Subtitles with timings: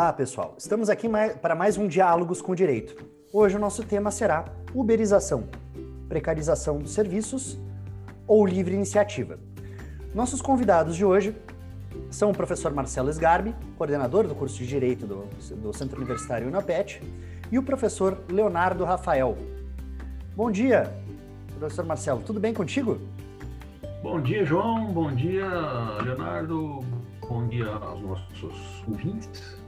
[0.00, 0.54] Olá, pessoal.
[0.56, 1.06] Estamos aqui
[1.42, 3.04] para mais um Diálogos com Direito.
[3.30, 5.44] Hoje o nosso tema será uberização,
[6.08, 7.58] precarização dos serviços
[8.26, 9.38] ou livre iniciativa.
[10.14, 11.36] Nossos convidados de hoje
[12.10, 15.26] são o professor Marcelo Sgarbi, coordenador do curso de Direito do,
[15.56, 17.02] do Centro Universitário UNAPET,
[17.52, 19.36] e o professor Leonardo Rafael.
[20.34, 20.90] Bom dia,
[21.58, 22.22] professor Marcelo.
[22.22, 22.98] Tudo bem contigo?
[24.02, 24.86] Bom dia, João.
[24.94, 25.46] Bom dia,
[26.02, 26.80] Leonardo.
[27.20, 29.59] Bom dia aos nossos ouvintes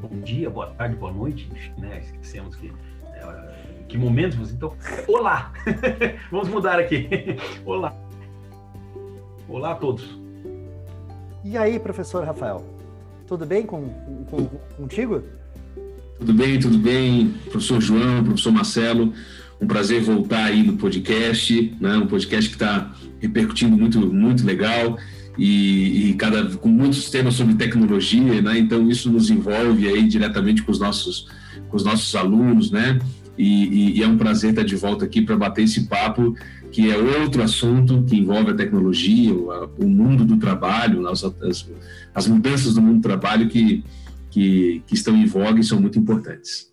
[0.00, 2.00] bom dia, boa tarde, boa noite, né?
[2.02, 2.72] Esquecemos que
[3.14, 4.74] é, que momentos então
[5.06, 5.52] olá!
[6.30, 7.08] Vamos mudar aqui.
[7.64, 7.94] Olá.
[9.46, 10.18] Olá a todos.
[11.44, 12.64] E aí professor Rafael?
[13.26, 13.88] Tudo bem com,
[14.30, 15.22] com, contigo?
[16.18, 19.12] Tudo bem tudo bem professor João professor Marcelo.
[19.60, 21.96] Um prazer voltar aí no podcast né?
[21.96, 22.90] Um podcast que está
[23.20, 24.96] repercutindo muito muito legal
[25.40, 28.58] e, e, cada com muitos temas sobre tecnologia, né?
[28.58, 31.28] Então isso nos envolve aí diretamente com os nossos
[31.70, 32.98] com os nossos alunos, né?
[33.38, 36.34] E, e, e é um prazer estar de volta aqui para bater esse papo
[36.70, 39.48] que é outro assunto que envolve a tecnologia, o,
[39.78, 41.70] o mundo do trabalho, as, as,
[42.14, 43.82] as, mudanças do mundo do trabalho que,
[44.30, 46.70] que, que estão em voga e são muito importantes.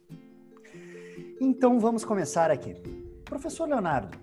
[1.39, 2.75] Então vamos começar aqui.
[3.23, 4.17] Professor Leonardo,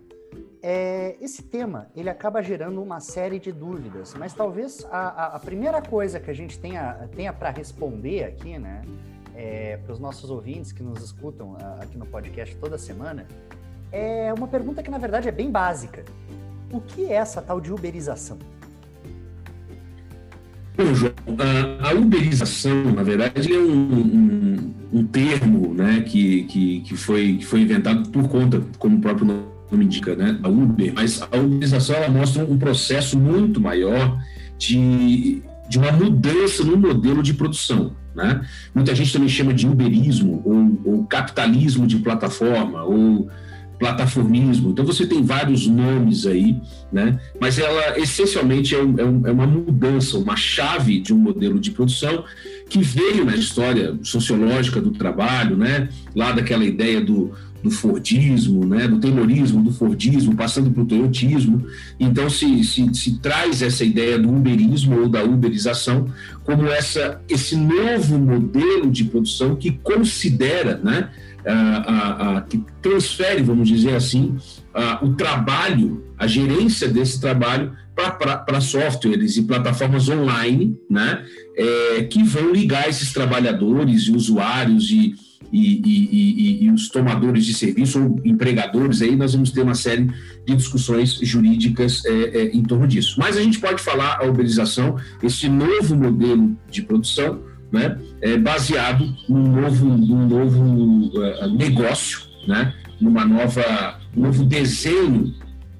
[0.66, 5.82] é, esse tema ele acaba gerando uma série de dúvidas, mas talvez a, a primeira
[5.82, 8.80] coisa que a gente tenha, tenha para responder aqui, né,
[9.36, 13.26] é, para os nossos ouvintes que nos escutam aqui no podcast toda semana,
[13.92, 16.02] é uma pergunta que na verdade é bem básica.
[16.72, 18.38] O que é essa tal de uberização?
[20.78, 21.12] Bom, João,
[21.82, 27.36] a, a uberização, na verdade, é um, um, um termo né, que, que, que, foi,
[27.36, 31.22] que foi inventado por conta, como o próprio nome me indica, né, a Uber, mas
[31.22, 34.18] a uberização ela mostra um processo muito maior
[34.58, 37.92] de, de uma mudança no modelo de produção.
[38.14, 38.46] Né?
[38.74, 43.28] Muita gente também chama de uberismo, ou, ou capitalismo de plataforma, ou
[43.78, 44.70] plataformismo.
[44.70, 46.56] Então você tem vários nomes aí,
[46.92, 47.18] né?
[47.40, 51.70] Mas ela essencialmente é, um, é, é, uma mudança, uma chave de um modelo de
[51.70, 52.24] produção
[52.68, 55.88] que veio na história sociológica do trabalho, né?
[56.14, 57.32] Lá daquela ideia do,
[57.64, 61.66] do Fordismo, né, do Taylorismo, do Fordismo, passando para o Toyotismo.
[61.98, 66.06] Então, se, se, se, traz essa ideia do Uberismo ou da Uberização
[66.44, 71.08] como essa, esse novo modelo de produção que considera, né,
[71.46, 74.36] a, a, a que transfere, vamos dizer assim,
[75.00, 81.24] o trabalho, a gerência desse trabalho para softwares e plataformas online, né,
[81.56, 85.14] é, que vão ligar esses trabalhadores e usuários e
[85.54, 89.76] e, e, e, e, os tomadores de serviço ou empregadores, aí nós vamos ter uma
[89.76, 90.10] série
[90.44, 93.14] de discussões jurídicas é, é, em torno disso.
[93.20, 99.14] Mas a gente pode falar a uberização, esse novo modelo de produção, né, é baseado
[99.28, 105.32] num novo, num novo uh, negócio, né, numa nova, um novo desenho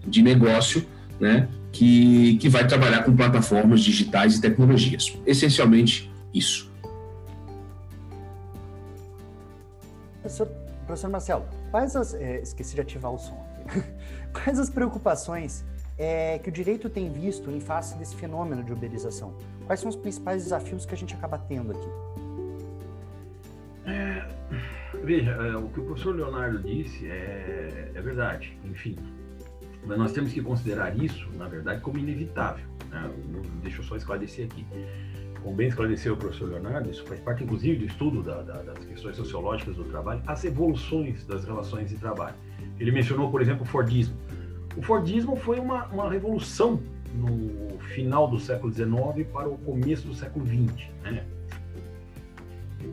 [0.07, 0.87] de negócio,
[1.21, 5.19] né, que, que vai trabalhar com plataformas digitais e tecnologias.
[5.27, 6.73] Essencialmente isso.
[10.25, 10.47] Professor,
[10.87, 12.15] professor Marcelo, quais as.
[12.15, 13.83] É, esqueci de ativar o som aqui.
[14.33, 15.63] quais as preocupações
[15.99, 19.35] é, que o direito tem visto em face desse fenômeno de uberização?
[19.67, 21.89] Quais são os principais desafios que a gente acaba tendo aqui?
[23.85, 24.27] É,
[25.05, 28.97] veja, é, o que o professor Leonardo disse é, é, verdade, enfim.
[29.85, 32.65] Mas nós temos que considerar isso, na verdade, como inevitável.
[32.89, 33.11] Né?
[33.63, 34.67] Deixa eu só esclarecer aqui
[35.45, 38.79] como bem esclareceu o professor Leonardo, isso faz parte inclusive do estudo da, da, das
[38.79, 42.35] questões sociológicas do trabalho, as evoluções das relações de trabalho.
[42.81, 44.17] Ele mencionou, por exemplo, o Fordismo.
[44.75, 46.81] O Fordismo foi uma, uma revolução
[47.15, 50.89] no final do século XIX para o começo do século XX.
[51.03, 51.27] Né?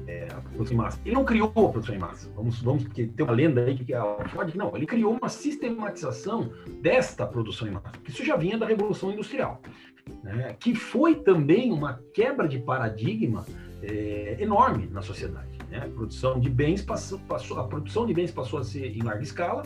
[0.08, 1.00] É, a produção em massa.
[1.06, 2.30] Ele não criou a produção em massa.
[2.36, 6.52] Vamos, vamos porque tem uma lenda aí que o Ford, não, ele criou uma sistematização
[6.82, 7.92] desta produção em massa.
[8.08, 9.62] Isso já vinha da Revolução Industrial
[10.24, 13.46] né, que foi também uma quebra de paradigma
[13.82, 15.58] é, enorme na sociedade.
[15.70, 15.80] Né?
[15.86, 19.24] A produção de bens passou, passou, a produção de bens passou a ser em larga
[19.24, 19.64] escala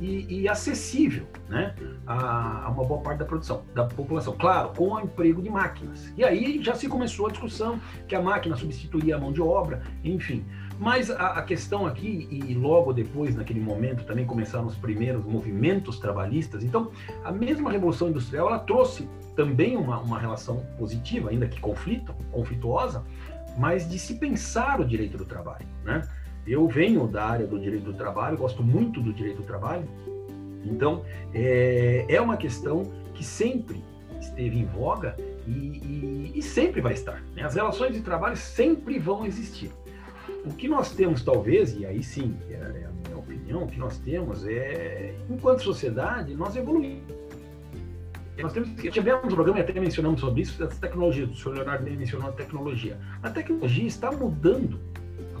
[0.00, 1.74] e, e acessível né,
[2.06, 4.34] a, a, uma boa parte da produção, da população.
[4.36, 6.12] Claro, com o emprego de máquinas.
[6.16, 9.82] E aí já se começou a discussão que a máquina substituía a mão de obra,
[10.02, 10.44] enfim.
[10.80, 15.98] Mas a, a, questão aqui, e logo depois, naquele momento, também começaram os primeiros movimentos
[15.98, 16.64] trabalhistas.
[16.64, 16.90] Então,
[17.22, 19.06] a mesma Revolução Industrial, ela trouxe
[19.36, 23.04] também uma, uma relação positiva, ainda que conflito, conflituosa,
[23.58, 26.08] mas de se pensar o direito do trabalho, né?
[26.46, 29.86] Eu venho da área do direito do trabalho, gosto muito do direito do trabalho,
[30.64, 31.04] então
[31.34, 33.84] é, é uma questão que sempre
[34.18, 35.14] esteve em voga
[35.46, 37.22] E, e, e sempre vai estar.
[37.34, 37.42] Né?
[37.42, 39.70] As relações de trabalho sempre vão existir.
[40.44, 43.78] O que nós temos, talvez, e aí sim, é, é a minha opinião, o que
[43.78, 47.20] nós temos é, enquanto sociedade, nós evoluímos.
[48.38, 51.84] Nós temos, tivemos um programa e até mencionamos sobre isso, das tecnologias, o senhor Leonardo
[51.84, 52.98] mencionou a tecnologia.
[53.22, 54.80] A tecnologia está mudando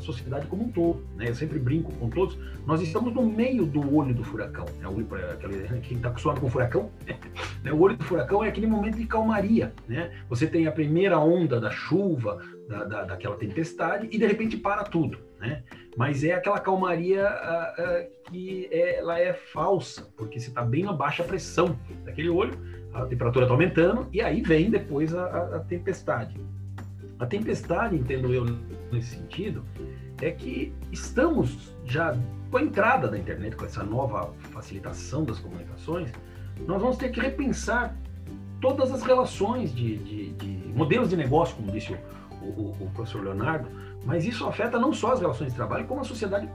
[0.00, 1.02] sociedade como um todo.
[1.16, 1.28] Né?
[1.28, 2.36] Eu sempre brinco com todos,
[2.66, 4.64] nós estamos no meio do olho do furacão.
[4.78, 4.88] Né?
[4.88, 6.90] O olho aquele, quem está acostumado com furacão,
[7.62, 7.72] né?
[7.72, 9.72] o olho do furacão é aquele momento de calmaria.
[9.88, 10.10] Né?
[10.28, 14.84] Você tem a primeira onda da chuva, da, da, daquela tempestade, e de repente para
[14.84, 15.18] tudo.
[15.40, 15.64] Né?
[15.96, 20.86] Mas é aquela calmaria uh, uh, que é, ela é falsa, porque você está bem
[20.86, 22.56] a baixa pressão daquele olho,
[22.94, 26.40] a temperatura está aumentando, e aí vem depois a, a, a tempestade.
[27.18, 28.44] A tempestade, entendo eu
[28.92, 29.64] nesse sentido,
[30.22, 32.16] é que estamos já
[32.50, 36.12] com a entrada da internet, com essa nova facilitação das comunicações,
[36.66, 37.96] nós vamos ter que repensar
[38.60, 41.98] todas as relações de, de, de modelos de negócio, como disse o,
[42.56, 43.68] o, o, professor Leonardo,
[44.04, 46.48] mas isso afeta não só as relações de trabalho, como a sociedade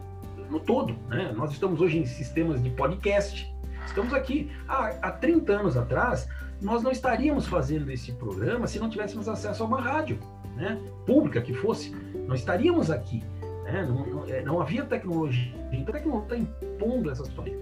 [0.49, 0.95] no todo.
[1.07, 1.33] Né?
[1.35, 3.53] Nós estamos hoje em sistemas de podcast,
[3.85, 4.51] estamos aqui.
[4.67, 6.27] Há, há 30 anos atrás,
[6.61, 10.19] nós não estaríamos fazendo esse programa se não tivéssemos acesso a uma rádio
[10.55, 11.93] né, pública que fosse,
[12.27, 13.23] nós estaríamos aqui.
[13.63, 13.85] Né?
[13.87, 17.53] Não, não, é, não, havia tecnologia, então a tecnologia está impondo essas questões.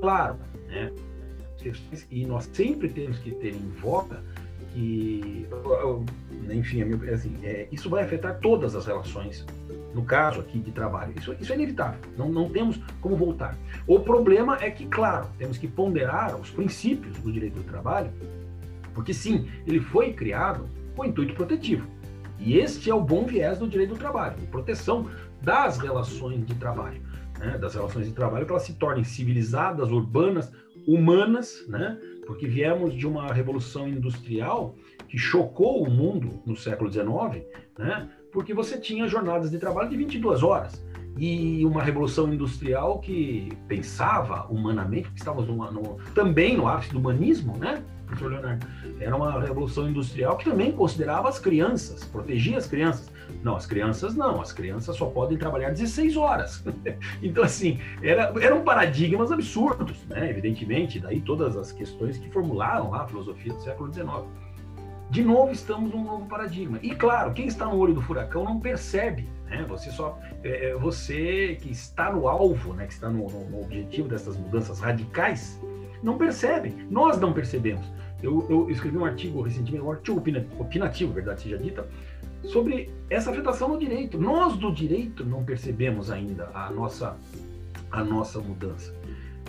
[0.00, 0.36] Claro,
[0.68, 0.92] né,
[2.10, 4.22] e nós sempre temos que ter em voga
[4.74, 5.46] que,
[6.50, 6.82] enfim,
[7.12, 9.46] assim, é, isso vai afetar todas as relações,
[9.94, 11.14] no caso aqui de trabalho.
[11.16, 13.56] Isso, isso é inevitável, não, não temos como voltar.
[13.86, 18.10] O problema é que, claro, temos que ponderar os princípios do direito do trabalho,
[18.92, 21.86] porque sim, ele foi criado com intuito protetivo.
[22.38, 25.08] E este é o bom viés do direito do trabalho, proteção
[25.40, 27.00] das relações de trabalho,
[27.38, 27.56] né?
[27.58, 30.52] das relações de trabalho que elas se tornem civilizadas, urbanas,
[30.86, 31.98] humanas, né?
[32.26, 34.74] Porque viemos de uma revolução industrial
[35.08, 37.44] que chocou o mundo no século XIX,
[37.78, 38.10] né?
[38.32, 40.84] porque você tinha jornadas de trabalho de 22 horas
[41.16, 45.46] e uma revolução industrial que pensava humanamente, porque estávamos
[46.14, 47.82] também no ápice do humanismo, né?
[48.06, 48.66] professor Leonardo,
[49.00, 53.12] era uma revolução industrial que também considerava as crianças, protegia as crianças.
[53.42, 56.64] Não, as crianças não, as crianças só podem trabalhar 16 horas.
[57.22, 60.30] então, assim, era, eram paradigmas absurdos, né?
[60.30, 64.24] Evidentemente, daí todas as questões que formularam lá a filosofia do século XIX.
[65.10, 66.78] De novo, estamos num novo paradigma.
[66.82, 69.64] E claro, quem está no olho do furacão não percebe, né?
[69.68, 72.86] Você só, é, é você que está no alvo, né?
[72.86, 75.60] Que está no, no, objetivo dessas mudanças radicais,
[76.02, 76.86] não percebem.
[76.90, 77.86] Nós não percebemos.
[78.22, 80.22] Eu, eu escrevi um artigo recentemente, um artigo
[80.58, 81.86] opinativo, verdade seja dita,
[82.44, 84.18] sobre essa afetação no direito.
[84.18, 87.16] Nós do direito não percebemos ainda a nossa,
[87.90, 88.94] a nossa mudança.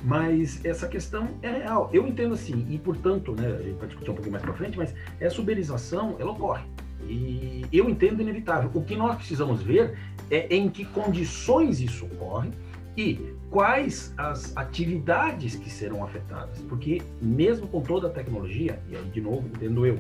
[0.03, 1.89] Mas essa questão é real.
[1.92, 4.77] Eu entendo assim, e portanto, né, a gente vai discutir um pouquinho mais para frente,
[4.77, 6.63] mas essa uberização, ela ocorre.
[7.07, 8.69] E eu entendo inevitável.
[8.74, 9.97] O que nós precisamos ver
[10.30, 12.51] é em que condições isso ocorre
[12.97, 13.19] e
[13.50, 19.21] quais as atividades que serão afetadas, porque mesmo com toda a tecnologia, e aí de
[19.21, 19.97] novo, entendo eu,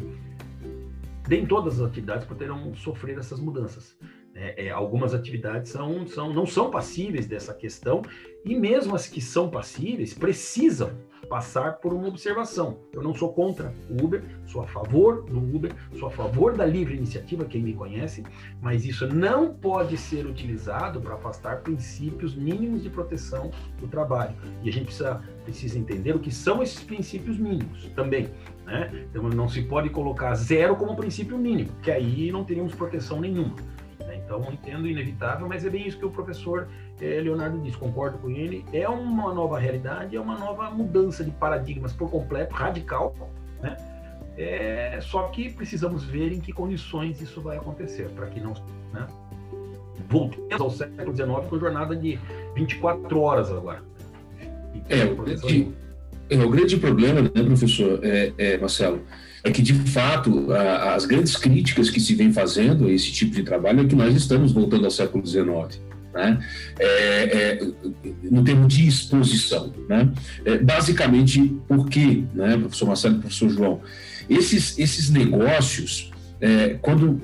[1.27, 3.97] nem todas as atividades poderão sofrer essas mudanças.
[4.33, 8.01] É, é, algumas atividades são, são, não são passíveis dessa questão,
[8.43, 10.91] e mesmo as que são passíveis precisam
[11.25, 12.79] passar por uma observação.
[12.93, 16.65] Eu não sou contra o Uber, sou a favor do Uber, sou a favor da
[16.65, 18.23] livre iniciativa, quem me conhece,
[18.61, 24.35] mas isso não pode ser utilizado para afastar princípios mínimos de proteção do trabalho.
[24.63, 28.29] E a gente precisa, precisa entender o que são esses princípios mínimos também.
[28.65, 29.07] Né?
[29.09, 33.55] Então não se pode colocar zero como princípio mínimo, que aí não teríamos proteção nenhuma.
[34.25, 36.67] Então entendo inevitável, mas é bem isso que o professor
[36.99, 41.31] é, Leonardo diz, concordo com ele, é uma nova realidade, é uma nova mudança de
[41.31, 43.15] paradigmas por completo, radical,
[43.61, 43.77] né?
[44.37, 48.53] É, só que precisamos ver em que condições isso vai acontecer, para que não.
[48.91, 49.07] Né?
[50.09, 52.19] Voltemos ao século XIX com jornada de
[52.53, 53.81] 24 horas agora.
[54.89, 55.73] É, o grande,
[56.29, 59.01] é, o grande problema, né, professor é, é, Marcelo,
[59.45, 63.33] é que, de fato, a, as grandes críticas que se vem fazendo a esse tipo
[63.33, 65.79] de trabalho é que nós estamos voltando ao século XIX
[66.15, 66.39] né?
[66.79, 66.87] É,
[67.23, 67.67] é,
[68.23, 69.73] no termo de exposição.
[69.87, 70.09] Né?
[70.45, 73.81] É, basicamente, por quê, né, professor Marcelo e professor João?
[74.29, 77.21] Esses, esses negócios, é, quando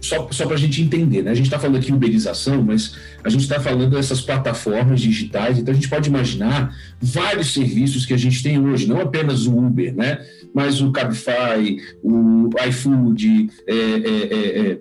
[0.00, 1.30] só, só para a gente entender, né?
[1.30, 5.72] A gente está falando aqui uberização, mas a gente está falando dessas plataformas digitais, então
[5.72, 9.94] a gente pode imaginar vários serviços que a gente tem hoje, não apenas o Uber,
[9.94, 10.18] né?
[10.54, 14.78] Mas o Cabify, o iFood, é, é, é, é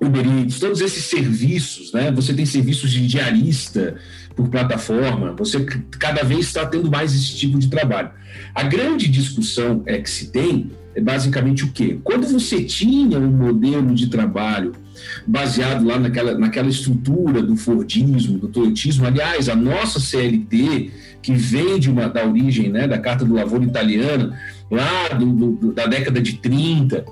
[0.00, 2.10] Uber Eats, todos esses serviços, né?
[2.12, 3.96] Você tem serviços de diarista
[4.34, 5.64] por plataforma, você
[5.98, 8.10] cada vez está tendo mais esse tipo de trabalho.
[8.54, 11.98] A grande discussão é que se tem é basicamente o quê?
[12.04, 14.72] Quando você tinha um modelo de trabalho
[15.26, 21.78] baseado lá naquela, naquela estrutura do Fordismo, do Toyotismo, aliás, a nossa CLT, que vem
[21.78, 24.38] de uma, da origem né, da Carta do Lavoro Italiana,
[24.70, 27.04] lá do, do, da década de 30,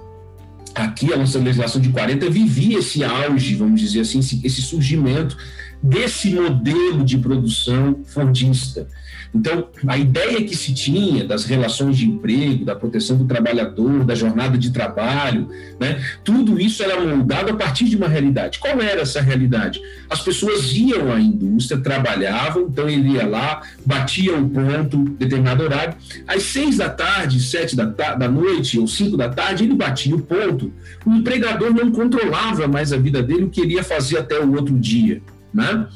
[0.75, 5.37] aqui a nossa legislação de 40 vivia esse auge, vamos dizer assim, esse, esse surgimento
[5.83, 8.87] desse modelo de produção fordista.
[9.35, 14.15] Então, a ideia que se tinha das relações de emprego, da proteção do trabalhador, da
[14.15, 15.49] jornada de trabalho,
[15.81, 18.59] né, tudo isso era moldado a partir de uma realidade.
[18.59, 19.81] Qual era essa realidade?
[20.11, 25.95] As pessoas iam à indústria, trabalhavam, então ele ia lá, batia o ponto, determinado horário,
[26.27, 30.21] às seis da tarde, sete da, da noite ou cinco da tarde, ele batia o
[30.21, 30.73] ponto.
[31.07, 34.55] O empregador não controlava mais a vida dele, o que ele ia fazer até o
[34.55, 35.23] outro dia.
[35.55, 35.87] Né?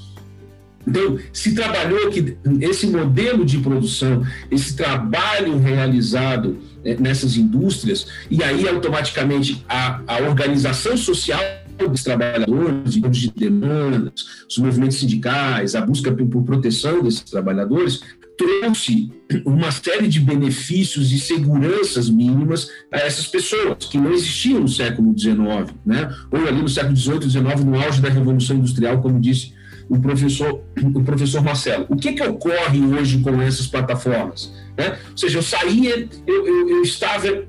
[0.87, 8.43] Então, se trabalhou que esse modelo de produção, esse trabalho realizado é, nessas indústrias, e
[8.43, 11.41] aí automaticamente a, a organização social
[11.77, 14.13] dos trabalhadores, de demandas,
[14.49, 18.01] os movimentos sindicais, a busca por proteção desses trabalhadores,
[18.37, 19.11] trouxe
[19.45, 25.19] uma série de benefícios e seguranças mínimas a essas pessoas, que não existiam no século
[25.19, 26.15] XIX, né?
[26.31, 29.56] ou ali no século XVIII XIX, no auge da Revolução Industrial, como disse
[29.89, 30.63] o professor,
[30.95, 31.87] o professor Marcelo.
[31.89, 34.53] O que, que ocorre hoje com essas plataformas?
[34.77, 34.99] Né?
[35.11, 37.47] Ou seja, eu saía, eu, eu, eu estava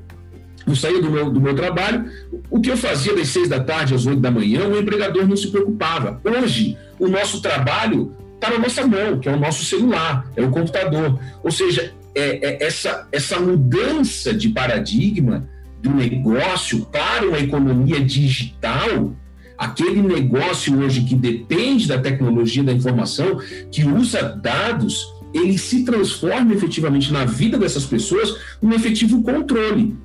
[0.68, 2.12] eu saía do meu, do meu trabalho,
[2.50, 5.38] o que eu fazia das seis da tarde às oito da manhã, o empregador não
[5.38, 6.20] se preocupava.
[6.26, 10.52] Hoje, o nosso trabalho está na nossa mão, que é o nosso celular, é o
[10.52, 11.18] computador.
[11.42, 15.48] Ou seja, é, é essa, essa mudança de paradigma
[15.82, 19.16] do negócio para uma economia digital
[19.58, 23.40] aquele negócio hoje que depende da tecnologia da informação,
[23.72, 29.96] que usa dados, ele se transforma efetivamente na vida dessas pessoas num efetivo controle.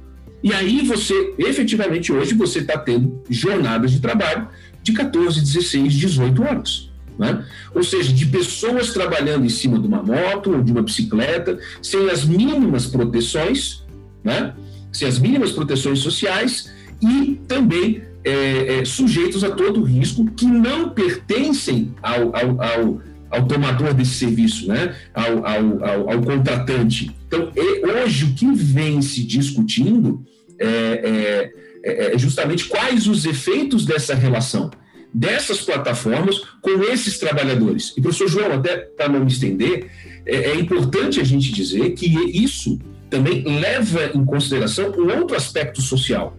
[0.43, 4.49] E aí você, efetivamente, hoje você está tendo jornadas de trabalho
[4.83, 6.91] de 14, 16, 18 horas.
[7.19, 7.45] Né?
[7.75, 12.11] Ou seja, de pessoas trabalhando em cima de uma moto ou de uma bicicleta, sem
[12.11, 13.85] as mínimas proteções,
[14.25, 14.55] né?
[14.91, 20.91] sem as mínimas proteções sociais e também é, é, sujeitos a todo risco que não
[20.91, 23.01] pertencem ao, ao, ao,
[23.31, 24.95] ao tomador desse serviço, né?
[25.15, 25.45] ao,
[26.11, 27.11] ao, contratante.
[27.27, 27.51] Então,
[28.03, 30.25] hoje, o que vem se discutindo
[30.59, 31.53] é, é,
[31.85, 34.71] é, é, justamente quais os efeitos dessa relação
[35.15, 37.93] dessas plataformas com esses trabalhadores.
[37.97, 39.91] E, professor João, até para não me estender,
[40.25, 42.79] é, é, importante a gente dizer que isso
[43.11, 46.35] também leva em consideração um outro aspecto social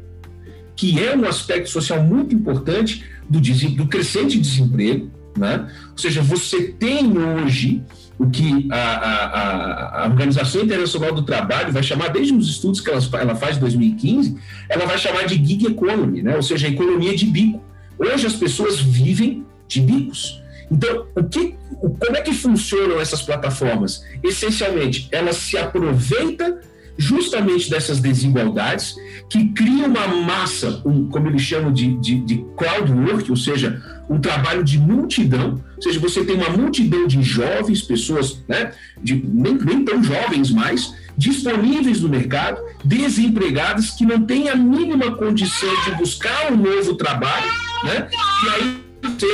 [0.84, 5.66] que é um aspecto social muito importante do, do crescente desemprego, né?
[5.94, 7.82] Ou seja, você tem hoje
[8.20, 12.90] o que a, a, a, Organização Internacional do Trabalho vai chamar, desde os estudos que
[12.90, 14.38] ela, ela faz em 2015,
[14.68, 16.36] ela vai chamar de gig economy, né?
[16.36, 17.64] ou seja, economia de bico.
[17.98, 20.44] Hoje as pessoas vivem de bicos.
[20.70, 24.04] Então, o que, como é que funcionam essas plataformas?
[24.22, 26.58] Essencialmente, elas se aproveitam
[26.98, 28.96] justamente dessas desigualdades
[29.30, 33.82] que cria uma massa, um, como eles chamam de, de, de crowd work, ou seja,
[34.10, 38.72] um trabalho de multidão, ou seja, você tem uma multidão de jovens, pessoas né,
[39.02, 45.16] de, nem, nem tão jovens mais, disponíveis no mercado, desempregadas, que não têm a mínima
[45.16, 47.52] condição de buscar um novo trabalho,
[47.84, 48.08] né?
[48.44, 49.28] E aí você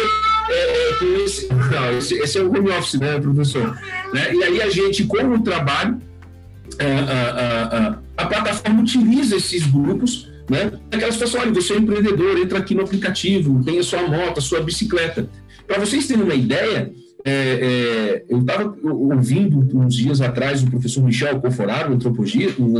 [0.50, 3.78] é, esse, não, esse, esse, é o home office, né, professor?
[4.13, 4.34] Né?
[4.34, 6.01] E aí a gente, com o trabalho,
[6.78, 10.72] a, a, a, a plataforma utiliza esses grupos, né?
[10.92, 14.42] Aquela situação, olha, você é empreendedor, entra aqui no aplicativo, tem a sua moto, a
[14.42, 15.30] sua bicicleta.
[15.68, 16.92] Para vocês terem uma ideia,
[17.26, 22.78] é, é, eu estava ouvindo uns dias atrás o professor Michel Conforaro, um um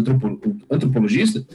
[0.72, 1.46] antropologista,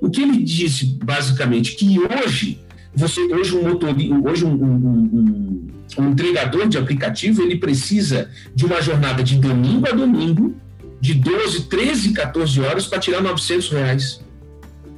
[0.00, 2.58] o que ele disse basicamente que hoje
[2.94, 5.66] você hoje um motorista, hoje um, um, um,
[5.98, 10.54] um entregador de aplicativo ele precisa de uma jornada de domingo a domingo
[11.02, 14.20] de 12, 13, 14 horas para tirar 900 reais.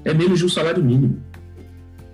[0.04, 1.22] É menos de um salário mínimo.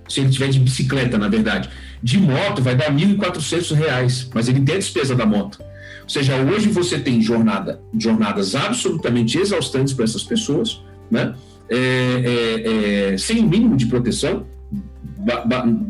[0.09, 1.69] Se ele tiver de bicicleta, na verdade.
[2.01, 5.59] De moto vai dar 1.400 reais, mas ele tem a despesa da moto.
[6.05, 10.81] Ou seja, hoje você tem jornada, jornadas absolutamente exaustantes para essas pessoas,
[11.11, 11.35] né?
[11.69, 14.47] É, é, é, sem o mínimo de proteção,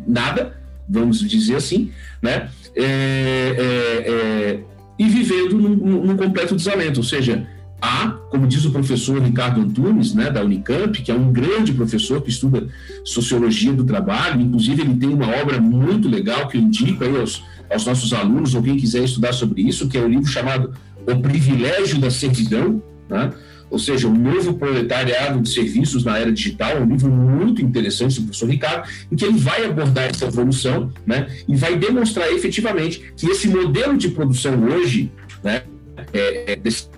[0.07, 1.93] nada, vamos dizer assim,
[2.23, 2.49] né?
[2.75, 4.61] É, é, é,
[4.99, 5.77] e vivendo num,
[6.07, 7.47] num completo desalento, ou seja,
[7.81, 12.21] Há, como diz o professor Ricardo Antunes, né, da Unicamp, que é um grande professor
[12.21, 12.69] que estuda
[13.05, 17.43] sociologia do trabalho, inclusive ele tem uma obra muito legal que eu indico aí aos,
[17.71, 20.75] aos nossos alunos ou quem quiser estudar sobre isso, que é um livro chamado
[21.07, 23.33] O Privilégio da Servidão, né?
[23.71, 28.27] ou seja, o novo proletariado de serviços na era digital, um livro muito interessante do
[28.27, 33.27] professor Ricardo, em que ele vai abordar essa evolução né, e vai demonstrar efetivamente que
[33.27, 35.11] esse modelo de produção hoje,
[35.43, 35.63] né,
[36.13, 36.89] é, é desse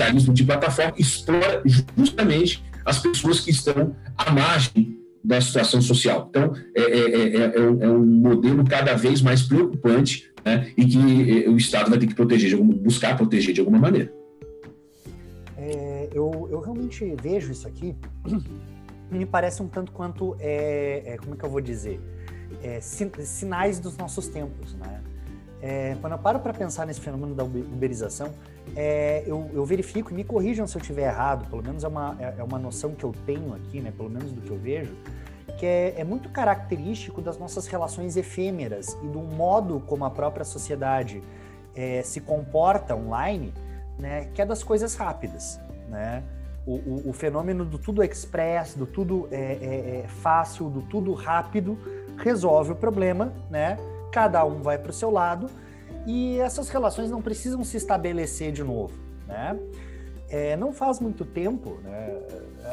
[0.00, 1.62] capitalismo de plataforma, explora
[1.96, 6.26] justamente as pessoas que estão à margem da situação social.
[6.30, 11.56] Então, é, é, é, é um modelo cada vez mais preocupante né, e que o
[11.56, 14.20] Estado vai ter que proteger, buscar proteger de alguma maneira
[16.12, 17.96] eu, eu realmente vejo isso aqui
[19.10, 22.00] e me parece um tanto quanto, é, é como é que eu vou dizer,
[22.62, 25.02] é, sinais dos nossos tempos, né?
[25.62, 28.32] É, quando eu paro para pensar nesse fenômeno da uberização,
[28.76, 32.16] é, eu, eu, verifico, e me corrijam se eu estiver errado, pelo menos é uma,
[32.18, 34.94] é, é uma noção que eu tenho aqui, né, pelo menos do que eu vejo,
[35.58, 40.44] que é, é, muito característico das nossas relações efêmeras e do modo como a própria
[40.44, 41.22] sociedade
[41.74, 43.52] é, se comporta online,
[43.98, 45.60] né, que é das coisas rápidas
[45.90, 46.22] né?
[46.64, 51.12] O, o, o fenômeno do tudo express, do tudo é, é, é fácil, do tudo
[51.12, 51.76] rápido,
[52.18, 53.76] resolve o problema, né?
[54.12, 55.50] Cada um vai para o seu lado
[56.10, 58.92] e essas relações não precisam se estabelecer de novo,
[59.28, 59.56] né?
[60.28, 62.16] É, não faz muito tempo, né,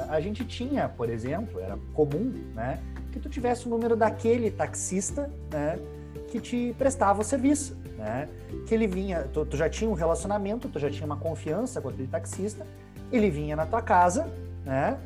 [0.10, 2.80] a gente tinha, por exemplo, era comum, né,
[3.12, 5.80] que tu tivesse o número daquele taxista, né,
[6.28, 8.30] que te prestava o serviço, né,
[8.68, 11.90] que ele vinha, tu, tu já tinha um relacionamento, tu já tinha uma confiança com
[11.90, 12.64] aquele taxista,
[13.12, 14.30] ele vinha na tua casa,
[14.66, 14.98] né?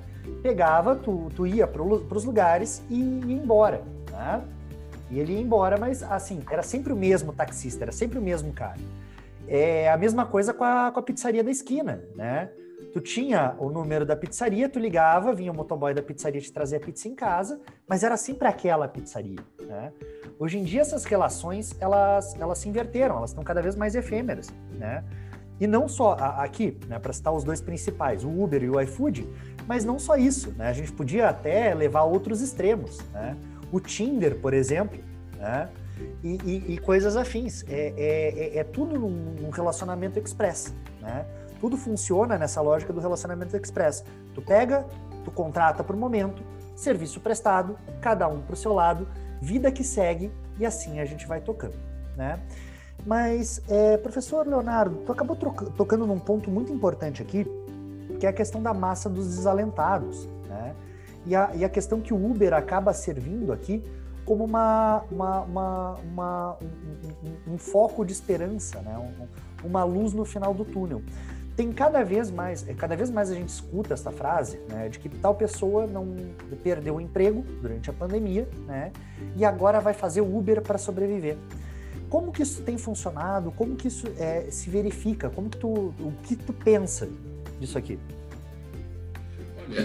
[0.43, 4.41] Pegava, tu, tu ia para os lugares e ia embora, né?
[5.11, 8.53] E ele ia embora, mas assim, era sempre o mesmo taxista, era sempre o mesmo
[8.53, 8.79] cara.
[9.47, 12.49] É a mesma coisa com a, com a pizzaria da esquina, né?
[12.93, 16.77] Tu tinha o número da pizzaria, tu ligava, vinha o motoboy da pizzaria te trazer
[16.77, 19.91] a pizza em casa, mas era sempre aquela pizzaria, né?
[20.39, 24.49] Hoje em dia essas relações, elas, elas se inverteram, elas estão cada vez mais efêmeras,
[24.71, 25.03] né?
[25.59, 29.27] E não só aqui, né, para citar os dois principais, o Uber e o iFood,
[29.67, 30.69] mas não só isso, né?
[30.69, 33.37] A gente podia até levar a outros extremos, né?
[33.71, 35.00] O Tinder, por exemplo,
[35.37, 35.69] né?
[36.24, 37.63] E, e, e coisas afins.
[37.67, 41.25] É, é, é, é tudo num, relacionamento express, né?
[41.59, 44.03] Tudo funciona nessa lógica do relacionamento express.
[44.33, 44.85] Tu pega,
[45.24, 46.41] tu contrata por momento,
[46.75, 49.07] serviço prestado, cada um para o seu lado,
[49.41, 51.75] vida que segue e assim a gente vai tocando,
[52.15, 52.39] né?
[53.05, 57.46] Mas, é, professor Leonardo, tu acabou tocando num ponto muito importante aqui,
[58.19, 60.27] que é a questão da massa dos desalentados?
[61.25, 63.84] E a, e a questão que o Uber acaba servindo aqui
[64.25, 68.98] como uma, uma, uma, uma um, um, um, foco de esperança, né?
[68.98, 71.01] Um, uma luz no final do túnel.
[71.55, 75.00] Tem cada vez mais, é, cada vez mais a gente escuta essa frase, né, de
[75.00, 76.16] que tal pessoa não
[76.64, 78.92] perdeu o emprego durante a pandemia, né,
[79.36, 81.38] e agora vai fazer o Uber para sobreviver.
[82.10, 83.51] Como que isso tem funcionado?
[83.51, 85.29] Como que isso é, se verifica?
[85.29, 87.07] Como que tu, o que tu pensa
[87.60, 88.00] disso aqui?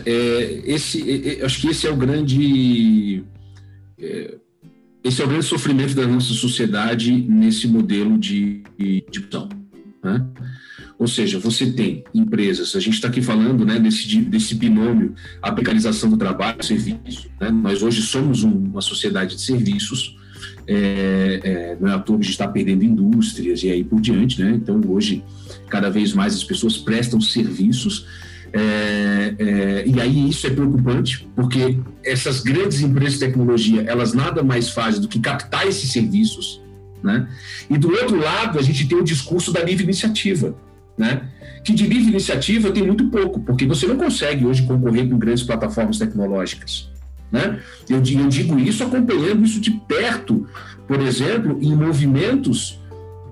[0.05, 3.22] É, esse, é, é, acho que esse é o grande,
[3.99, 4.37] é,
[5.03, 8.62] esse é o grande sofrimento da nossa sociedade nesse modelo de,
[9.18, 9.49] opção.
[10.03, 10.27] Né?
[10.99, 15.53] Ou seja, você tem empresas, a gente está aqui falando né, desse, desse binômio, a
[15.53, 17.29] precarização do trabalho serviço.
[17.40, 17.51] Né?
[17.51, 20.16] Nós hoje somos um, uma sociedade de serviços,
[20.66, 24.01] é, é, não é à toa que a gente está perdendo indústrias e aí por
[24.01, 24.51] diante, né?
[24.51, 25.22] Então, hoje,
[25.68, 28.07] cada vez mais as pessoas prestam serviços.
[28.52, 34.42] É, é, e aí isso é preocupante, porque essas grandes empresas de tecnologia, elas nada
[34.42, 36.61] mais fazem do que captar esses serviços,
[37.02, 37.28] né?
[37.68, 40.54] E do outro lado, a gente tem o discurso da livre iniciativa,
[40.96, 41.28] né?
[41.62, 45.42] Que de livre iniciativa tem muito pouco, porque você não consegue hoje concorrer com grandes
[45.42, 46.88] plataformas tecnológicas.
[47.30, 47.59] Né?
[47.88, 50.46] Eu, eu digo isso acompanhando isso de perto,
[50.87, 52.78] por exemplo, em movimentos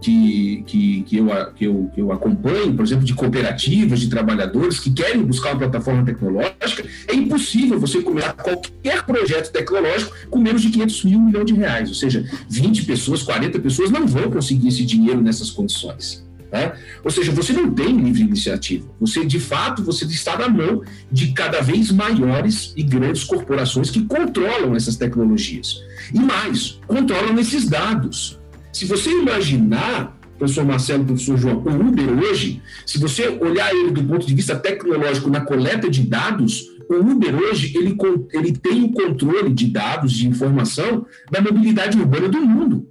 [0.05, 4.79] que, que, que, eu, que, eu, que eu acompanho, por exemplo, de cooperativas, de trabalhadores
[4.79, 10.61] que querem buscar uma plataforma tecnológica, é impossível você começar qualquer projeto tecnológico com menos
[10.61, 11.89] de 500 mil, milhão de reais.
[11.89, 16.23] Ou seja, 20 pessoas, 40 pessoas não vão conseguir esse dinheiro nessas condições.
[16.53, 16.75] Né?
[17.03, 18.87] Ou seja, você não tem livre iniciativa.
[19.01, 24.05] Você, de fato, você está na mão de cada vez maiores e grandes corporações que
[24.05, 25.81] controlam essas tecnologias.
[26.13, 28.39] E mais, controlam esses dados.
[28.75, 34.03] Se você imaginar, professor Marcelo, professor João, o Uber hoje, se você olhar ele do
[34.03, 37.97] ponto de vista tecnológico na coleta de dados, o Uber hoje ele,
[38.33, 42.85] ele tem o controle de dados, de informação da mobilidade urbana do mundo.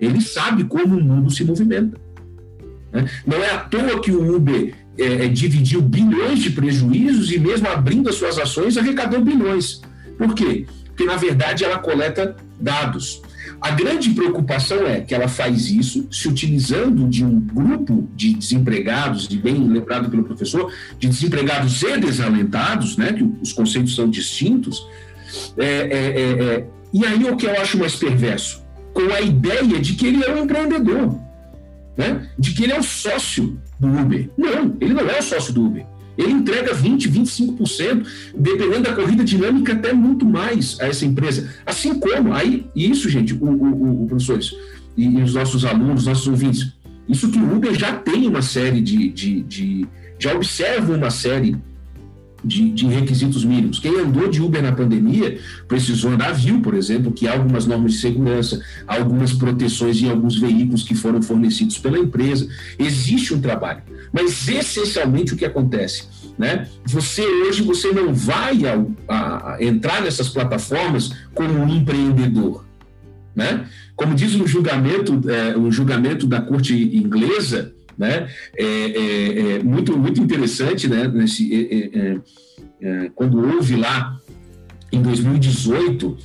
[0.00, 1.96] Ele sabe como o mundo se movimenta.
[2.92, 3.08] Né?
[3.24, 7.68] Não é à toa que o Uber é, é, dividiu bilhões de prejuízos e mesmo
[7.68, 9.82] abrindo as suas ações arrecadou bilhões.
[10.18, 10.66] Por quê?
[10.86, 13.22] Porque na verdade ela coleta dados.
[13.60, 19.26] A grande preocupação é que ela faz isso se utilizando de um grupo de desempregados,
[19.26, 24.86] de bem lembrado pelo professor, de desempregados e desalentados, né, que os conceitos são distintos.
[25.56, 28.62] É, é, é, é, e aí o que eu acho mais perverso?
[28.94, 31.18] Com a ideia de que ele é um empreendedor,
[31.96, 34.30] né, de que ele é o sócio do Uber.
[34.36, 35.84] Não, ele não é o sócio do Uber.
[36.18, 41.48] Ele entrega 20%, 25%, dependendo da corrida dinâmica, até muito mais a essa empresa.
[41.64, 44.52] Assim como, aí, isso, gente, o, o, o professores
[44.96, 46.72] e, e, os nossos alunos, nossos ouvintes,
[47.08, 51.56] isso que o Uber já tem uma série de, de, de já observa uma série
[52.44, 53.78] de, de, requisitos mínimos.
[53.78, 57.94] Quem andou de Uber na pandemia precisou andar, viu, por exemplo, que há algumas normas
[57.94, 62.48] de segurança, algumas proteções em alguns veículos que foram fornecidos pela empresa.
[62.78, 63.82] Existe um trabalho.
[64.12, 66.04] Mas essencialmente o que acontece?
[66.38, 66.68] Né?
[66.86, 72.64] Você hoje você não vai a, a, entrar nessas plataformas como um empreendedor.
[73.34, 73.66] Né?
[73.96, 78.28] Como diz um julgamento, é, um julgamento da corte inglesa, né?
[78.56, 81.08] É, é, é muito, muito interessante, né?
[81.08, 82.18] Nesse, é, é,
[82.80, 84.18] é, quando houve lá
[84.90, 86.16] em 2018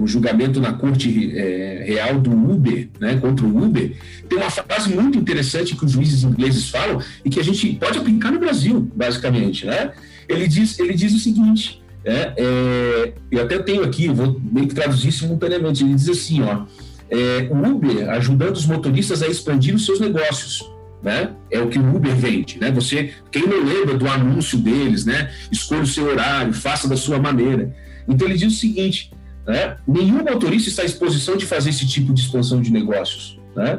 [0.00, 3.92] o julgamento na Corte Real do Uber, né, contra o Uber,
[4.28, 7.96] tem uma frase muito interessante que os juízes ingleses falam e que a gente pode
[7.96, 9.92] aplicar no Brasil, basicamente, né?
[10.28, 14.74] Ele diz, ele diz o seguinte, é, é, eu até tenho aqui, vou meio que
[14.74, 15.84] traduzir simultaneamente.
[15.84, 16.64] Ele diz assim, ó,
[17.10, 20.62] é, o Uber ajudando os motoristas a expandir os seus negócios.
[21.02, 21.30] Né?
[21.50, 22.72] É o que o Uber vende, né?
[22.72, 25.32] Você, quem não lembra do anúncio deles, né?
[25.50, 27.72] Escolha o seu horário, faça da sua maneira.
[28.08, 29.12] Então ele diz o seguinte,
[29.46, 29.76] né?
[29.86, 33.78] Nenhum motorista está à disposição de fazer esse tipo de expansão de negócios, né?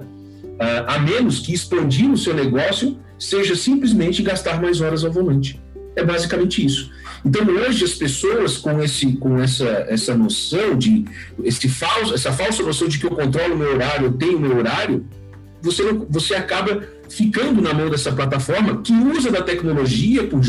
[0.59, 5.61] Ah, a menos que expandir o seu negócio seja simplesmente gastar mais horas ao volante.
[5.95, 6.89] É basicamente isso.
[7.25, 11.05] Então hoje as pessoas com esse com essa essa noção de
[11.43, 15.05] esse falso essa falsa noção de que eu controlo meu horário, eu tenho meu horário,
[15.62, 20.41] você não, você acaba ficando na mão dessa plataforma que usa da tecnologia por,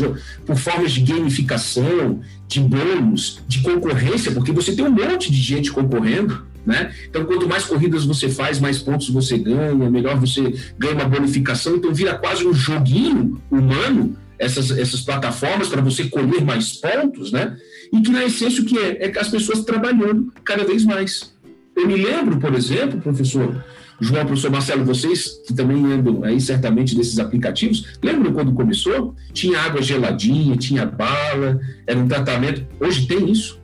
[0.45, 5.71] por formas de gamificação, de bônus, de concorrência, porque você tem um monte de gente
[5.71, 6.49] concorrendo.
[6.63, 6.93] Né?
[7.09, 11.75] Então, quanto mais corridas você faz, mais pontos você ganha, melhor você ganha uma bonificação.
[11.75, 17.55] Então, vira quase um joguinho humano essas, essas plataformas para você colher mais pontos, né?
[17.93, 19.05] E que na essência o que é?
[19.05, 21.33] É as pessoas trabalhando cada vez mais.
[21.75, 23.63] Eu me lembro, por exemplo, professor
[23.99, 29.15] João, professor Marcelo, vocês que também andam aí certamente desses aplicativos, lembram quando começou?
[29.31, 32.65] Tinha água geladinha, tinha bala, era um tratamento.
[32.79, 33.59] Hoje tem isso?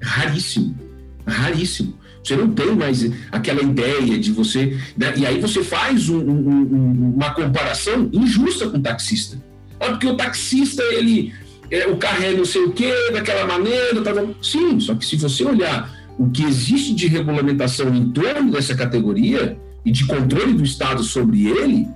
[0.00, 0.78] Raríssimo,
[1.26, 1.98] raríssimo.
[2.22, 4.78] Você não tem mais aquela ideia de você.
[4.96, 5.12] Né?
[5.16, 9.36] E aí você faz um, um, uma comparação injusta com o taxista.
[9.84, 11.32] É porque o taxista, ele,
[11.70, 14.00] é, o carro é não sei o quê, daquela maneira.
[14.02, 18.74] Tá, sim, só que se você olhar o que existe de regulamentação em torno dessa
[18.74, 21.86] categoria e de controle do Estado sobre ele,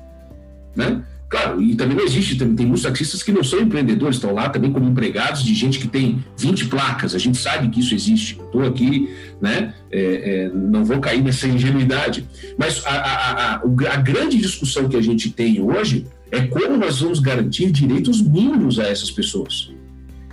[0.76, 1.02] né?
[1.28, 4.48] Claro, e também não existe, tem, tem muitos taxistas que não são empreendedores, estão lá
[4.48, 8.40] também como empregados de gente que tem 20 placas, a gente sabe que isso existe.
[8.40, 9.74] Estou aqui, né?
[9.90, 12.26] É, é, não vou cair nessa ingenuidade.
[12.56, 17.00] Mas a, a, a, a grande discussão que a gente tem hoje é como nós
[17.00, 19.70] vamos garantir direitos mínimos a essas pessoas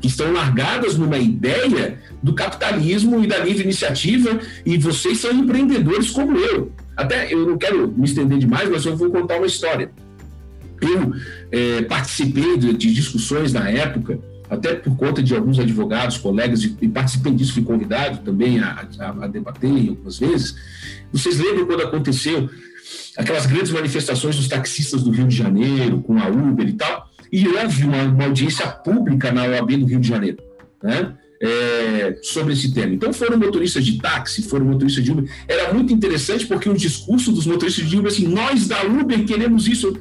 [0.02, 6.12] que estão largadas numa ideia do capitalismo e da livre iniciativa e vocês são empreendedores
[6.12, 6.72] como eu.
[6.96, 9.90] Até eu não quero me estender demais, mas eu vou contar uma história.
[10.82, 11.14] Eu
[11.52, 16.88] é, participei de, de, discussões na época, até por conta de alguns advogados, colegas, e,
[16.88, 20.56] participei disso, fui convidado também a, a, a debater algumas vezes.
[21.12, 22.50] Vocês lembram quando aconteceu
[23.18, 27.48] aquelas grandes manifestações dos taxistas do Rio de Janeiro, com a Uber e tal, e
[27.48, 30.38] houve uma, uma audiência pública na OAB do Rio de Janeiro,
[30.82, 31.16] né?
[31.42, 32.94] É, sobre esse tema.
[32.94, 35.30] Então foram motoristas de táxi, foram motoristas de Uber.
[35.48, 39.68] Era muito interessante porque o discurso dos motoristas de Uber assim, nós da Uber queremos
[39.68, 39.98] isso.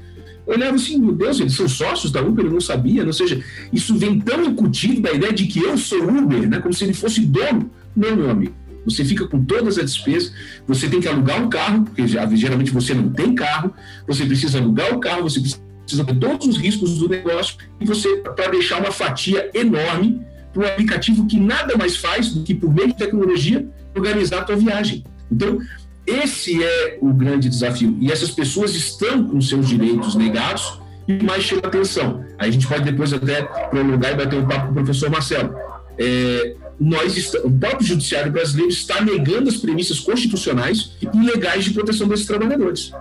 [0.46, 3.04] Eu olhava assim, meu Deus, eles são sócios da Uber, eu não sabia.
[3.04, 3.42] Ou seja,
[3.72, 6.94] isso vem tão incutido da ideia de que eu sou Uber, né, como se ele
[6.94, 7.68] fosse dono.
[7.96, 8.54] Não, meu amigo.
[8.84, 10.32] Você fica com todas as despesas,
[10.66, 13.72] você tem que alugar um carro, porque geralmente você não tem carro,
[14.06, 18.16] você precisa alugar o carro, você precisa ter todos os riscos do negócio, e você,
[18.16, 22.72] para deixar uma fatia enorme para um aplicativo que nada mais faz do que, por
[22.72, 25.04] meio de tecnologia, organizar a tua viagem.
[25.30, 25.58] Então,
[26.06, 27.96] esse é o grande desafio.
[28.00, 32.24] E essas pessoas estão com seus direitos negados e mais chama atenção.
[32.38, 35.54] Aí a gente pode depois até prolongar e bater um papo com o professor Marcelo.
[35.98, 42.08] É, nós o próprio judiciário brasileiro está negando as premissas constitucionais e legais de proteção
[42.08, 42.92] desses trabalhadores.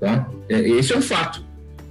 [0.00, 0.28] Tá?
[0.48, 1.44] É, esse é um fato.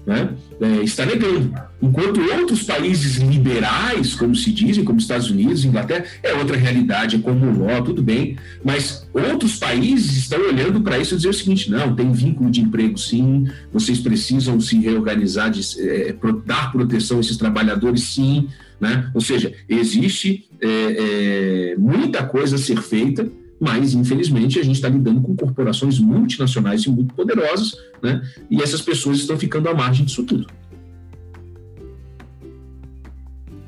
[0.05, 1.53] né, é, está negando.
[1.81, 7.19] Enquanto outros países liberais, como se dizem, como Estados Unidos, Inglaterra, é outra realidade, é
[7.19, 11.33] como o LOL, tudo bem, mas outros países estão olhando para isso e dizer o
[11.33, 17.17] seguinte: não, tem vínculo de emprego sim, vocês precisam se reorganizar, de, é, dar proteção
[17.17, 18.47] a esses trabalhadores sim,
[18.81, 19.09] né?
[19.13, 23.29] ou seja, existe é, é muita coisa a ser feita
[23.61, 28.19] mas infelizmente a gente está lidando com corporações multinacionais e muito poderosas, né?
[28.49, 30.47] E essas pessoas estão ficando à margem disso tudo.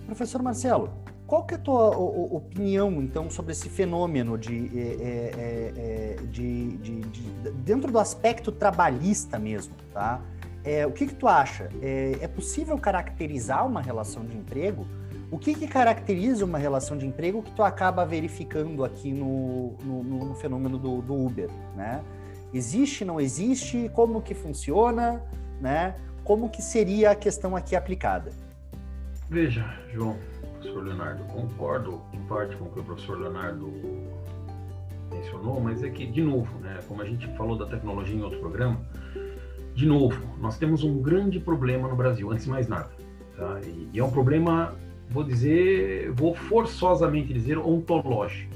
[0.08, 0.89] Professor Marcelo,
[1.28, 6.78] qual que é a tua opinião, então, sobre esse fenômeno de, é, é, é, de,
[6.78, 7.21] de, de,
[7.63, 10.19] dentro do aspecto trabalhista mesmo, tá?
[10.63, 11.69] É, o que que tu acha?
[11.82, 14.88] É, é possível caracterizar uma relação de emprego
[15.31, 20.03] o que, que, caracteriza uma relação de emprego que tu acaba verificando aqui no, no,
[20.03, 22.03] no fenômeno do, do, Uber, né?
[22.53, 23.89] Existe, não existe?
[23.93, 25.21] Como que funciona,
[25.59, 25.95] né?
[26.23, 28.31] Como que seria a questão aqui aplicada?
[29.29, 30.17] Veja, João,
[30.53, 33.73] professor Leonardo, concordo em parte com o que o professor Leonardo
[35.12, 38.39] mencionou, mas é que, de novo, né, como a gente falou da tecnologia em outro
[38.39, 38.79] programa,
[39.75, 42.91] de novo, nós temos um grande problema no Brasil, antes de mais nada.
[43.36, 43.59] Tá?
[43.65, 44.75] E, e é um problema
[45.09, 48.53] vou dizer, vou forçosamente dizer ontológico.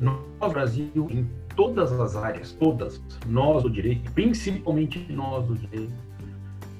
[0.00, 5.92] Nós, Brasil, em todas as áreas, todas, nós do direito, principalmente nós do direito,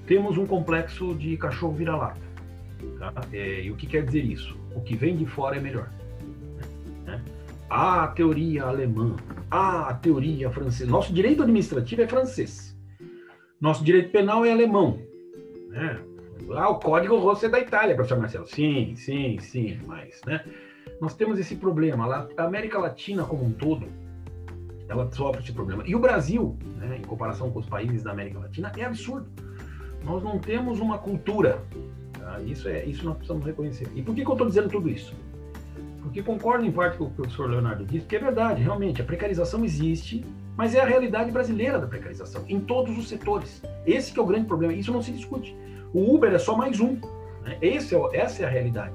[0.06, 2.20] temos um complexo de cachorro vira-lata.
[2.98, 3.12] Tá?
[3.32, 4.56] É, e o que quer dizer isso?
[4.74, 5.90] O que vem de fora é melhor.
[7.04, 7.20] Né?
[7.68, 9.16] A teoria alemã,
[9.50, 10.90] a teoria francesa.
[10.90, 12.76] Nosso direito administrativo é francês.
[13.60, 14.98] Nosso direito penal é alemão.
[15.70, 15.98] Né?
[16.54, 18.46] Ah, o código rosso é da Itália, professor Marcelo.
[18.46, 20.44] Sim, sim, sim, mas, né?
[21.00, 22.28] Nós temos esse problema.
[22.36, 23.86] A América Latina como um todo,
[24.88, 25.82] ela sofre esse problema.
[25.86, 29.26] E o Brasil, né, em comparação com os países da América Latina, é absurdo.
[30.04, 31.60] Nós não temos uma cultura.
[32.18, 32.40] Tá?
[32.40, 33.88] Isso é, isso nós precisamos reconhecer.
[33.94, 35.14] E por que, que eu estou dizendo tudo isso?
[36.02, 39.64] Porque concordo em parte com o professor Leonardo disse, que é verdade, realmente, a precarização
[39.64, 40.24] existe,
[40.56, 43.60] mas é a realidade brasileira da precarização, em todos os setores.
[43.84, 45.54] Esse é o grande problema, isso não se discute.
[45.92, 46.98] O Uber é só mais um.
[47.42, 47.56] Né?
[47.60, 48.94] Esse é, essa é a realidade.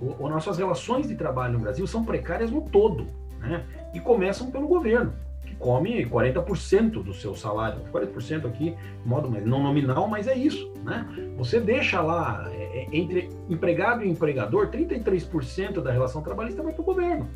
[0.00, 3.06] O, o, nossas relações de trabalho no Brasil são precárias no todo.
[3.40, 3.64] Né?
[3.94, 5.12] E começam pelo governo,
[5.44, 7.82] que come 40% do seu salário.
[7.92, 10.72] 40% aqui, de modo não nominal, mas é isso.
[10.84, 11.06] Né?
[11.36, 16.82] Você deixa lá, é, é entre empregado e empregador, 33% da relação trabalhista vai para
[16.82, 17.28] o governo,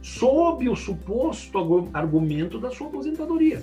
[0.00, 3.62] sob o suposto argumento da sua aposentadoria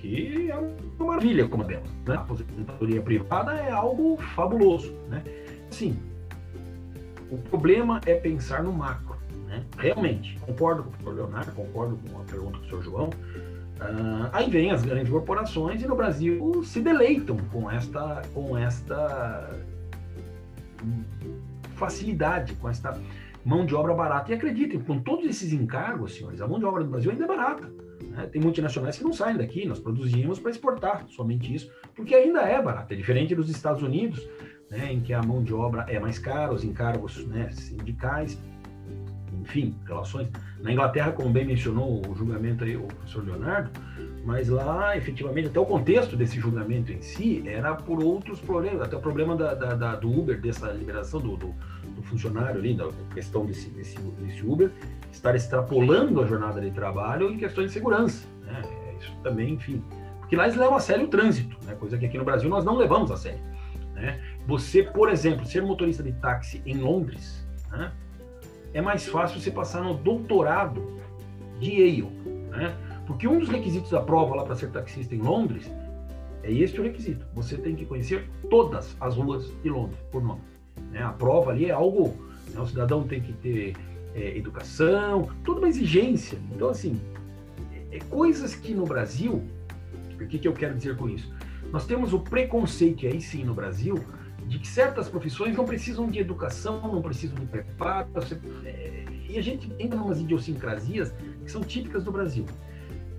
[0.00, 1.84] que é uma maravilha como a dela.
[2.06, 2.14] Né?
[2.14, 4.92] A aposentadoria privada é algo fabuloso.
[5.08, 5.22] Né?
[5.70, 5.98] Sim,
[7.30, 9.16] o problema é pensar no macro.
[9.46, 9.64] Né?
[9.78, 13.10] Realmente, concordo com o professor Leonardo, concordo com a pergunta do professor João.
[13.78, 19.50] Uh, aí vem as grandes corporações e no Brasil se deleitam com esta, com esta
[21.76, 23.00] facilidade, com esta
[23.44, 24.32] mão de obra barata.
[24.32, 27.28] E acreditem, com todos esses encargos, senhores, a mão de obra do Brasil ainda é
[27.28, 27.87] barata.
[28.18, 28.26] Né?
[28.26, 32.60] Tem multinacionais que não saem daqui, nós produzimos para exportar, somente isso, porque ainda é
[32.60, 32.92] barato.
[32.92, 34.28] É diferente dos Estados Unidos,
[34.68, 38.36] né, em que a mão de obra é mais cara, os encargos né, sindicais,
[39.40, 40.28] enfim, relações.
[40.60, 43.70] Na Inglaterra, como bem mencionou o julgamento aí, o professor Leonardo,
[44.24, 48.96] mas lá, efetivamente, até o contexto desse julgamento em si era por outros problemas, até
[48.96, 51.54] o problema da, da, da do Uber, dessa liberação do, do,
[52.08, 54.70] funcionário ali, da questão desse, desse, desse Uber,
[55.12, 58.26] estar extrapolando a jornada de trabalho em questões de segurança.
[58.42, 58.62] Né?
[58.98, 59.82] Isso também, enfim.
[60.20, 61.74] Porque lá eles levam a sério o trânsito, né?
[61.74, 63.40] coisa que aqui no Brasil nós não levamos a sério.
[63.94, 64.20] Né?
[64.46, 67.92] Você, por exemplo, ser motorista de táxi em Londres, né?
[68.74, 70.98] é mais fácil você passar no doutorado
[71.58, 72.02] de Yale.
[72.50, 72.76] Né?
[73.06, 75.70] Porque um dos requisitos da prova lá para ser taxista em Londres
[76.42, 77.26] é este o requisito.
[77.34, 80.42] Você tem que conhecer todas as ruas de Londres, por nome.
[80.90, 81.02] Né?
[81.02, 82.16] A prova ali é algo.
[82.50, 82.60] Né?
[82.60, 83.76] O cidadão tem que ter
[84.14, 86.38] é, educação, toda uma exigência.
[86.52, 87.00] Então, assim,
[87.72, 89.42] é, é coisas que no Brasil,
[90.20, 91.32] o que, que eu quero dizer com isso?
[91.72, 94.02] Nós temos o preconceito, aí sim, no Brasil,
[94.46, 98.08] de que certas profissões não precisam de educação, não precisam de preparo,
[98.64, 101.12] é, e a gente entra em umas idiosincrasias
[101.44, 102.46] que são típicas do Brasil.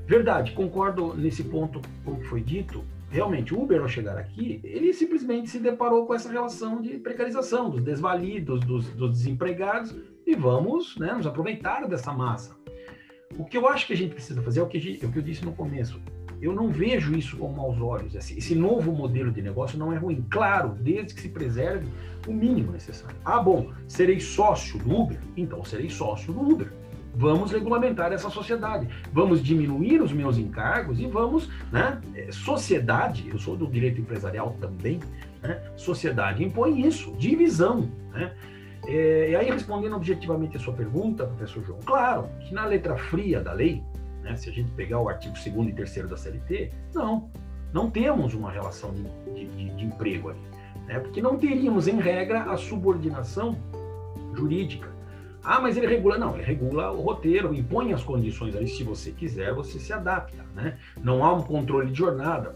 [0.07, 2.83] Verdade, concordo nesse ponto com o que foi dito.
[3.09, 7.69] Realmente, o Uber, ao chegar aqui, ele simplesmente se deparou com essa relação de precarização,
[7.69, 9.95] dos desvalidos, dos, dos desempregados,
[10.25, 12.55] e vamos né, nos aproveitar dessa massa.
[13.37, 15.11] O que eu acho que a gente precisa fazer é o que, gente, é o
[15.11, 15.99] que eu disse no começo.
[16.41, 18.15] Eu não vejo isso com maus olhos.
[18.15, 20.25] Esse, esse, novo modelo de negócio não é ruim.
[20.29, 21.87] Claro, desde que se preserve
[22.27, 23.17] o mínimo necessário.
[23.25, 25.19] Ah, bom, serei sócio do Uber?
[25.35, 26.71] Então serei sócio do Uber.
[27.15, 31.99] Vamos regulamentar essa sociedade, vamos diminuir os meus encargos e vamos, né?
[32.15, 34.99] É, sociedade, eu sou do direito empresarial também,
[35.41, 35.61] né?
[35.75, 38.33] Sociedade impõe isso, divisão, né?
[38.87, 43.41] É, e aí, respondendo objetivamente a sua pergunta, professor João, claro que na letra fria
[43.41, 43.83] da lei,
[44.23, 47.29] né, se a gente pegar o artigo 2 e 3 da CLT, não,
[47.73, 48.91] não temos uma relação
[49.35, 50.39] de, de, de emprego ali.
[50.87, 53.57] Né, porque não teríamos, em regra, a subordinação
[54.33, 54.89] jurídica.
[55.43, 56.17] Ah, mas ele regula.
[56.17, 58.67] Não, ele regula o roteiro, impõe as condições ali.
[58.67, 60.45] Se você quiser, você se adapta.
[60.55, 60.77] Né?
[61.01, 62.55] Não há um controle de jornada.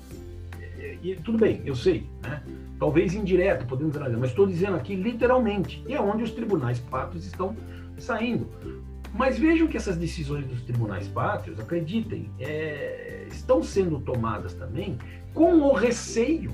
[0.78, 2.08] E, e tudo bem, eu sei.
[2.22, 2.44] Né?
[2.80, 5.84] Talvez indireto, podemos analisar, mas estou dizendo aqui literalmente.
[5.88, 7.56] E é onde os tribunais pátrios estão
[7.98, 8.48] saindo.
[9.14, 14.98] Mas vejam que essas decisões dos tribunais pátrios, acreditem, é, estão sendo tomadas também
[15.34, 16.52] com o receio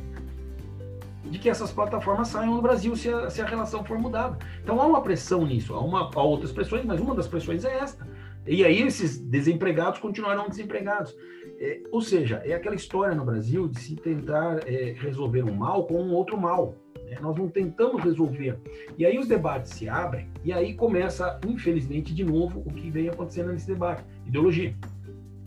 [1.30, 4.38] de que essas plataformas saiam do Brasil se a, se a relação for mudada.
[4.63, 7.78] Então há uma pressão nisso, há, uma, há outras pressões, mas uma das pressões é
[7.78, 8.08] esta.
[8.48, 11.15] E aí esses desempregados continuarão desempregados.
[11.60, 15.86] É, ou seja, é aquela história no Brasil de se tentar é, resolver um mal
[15.86, 16.74] com um outro mal.
[17.06, 17.18] Né?
[17.22, 18.58] Nós não tentamos resolver.
[18.98, 23.10] E aí os debates se abrem, e aí começa, infelizmente, de novo o que vem
[23.10, 24.74] acontecendo nesse debate: ideologia.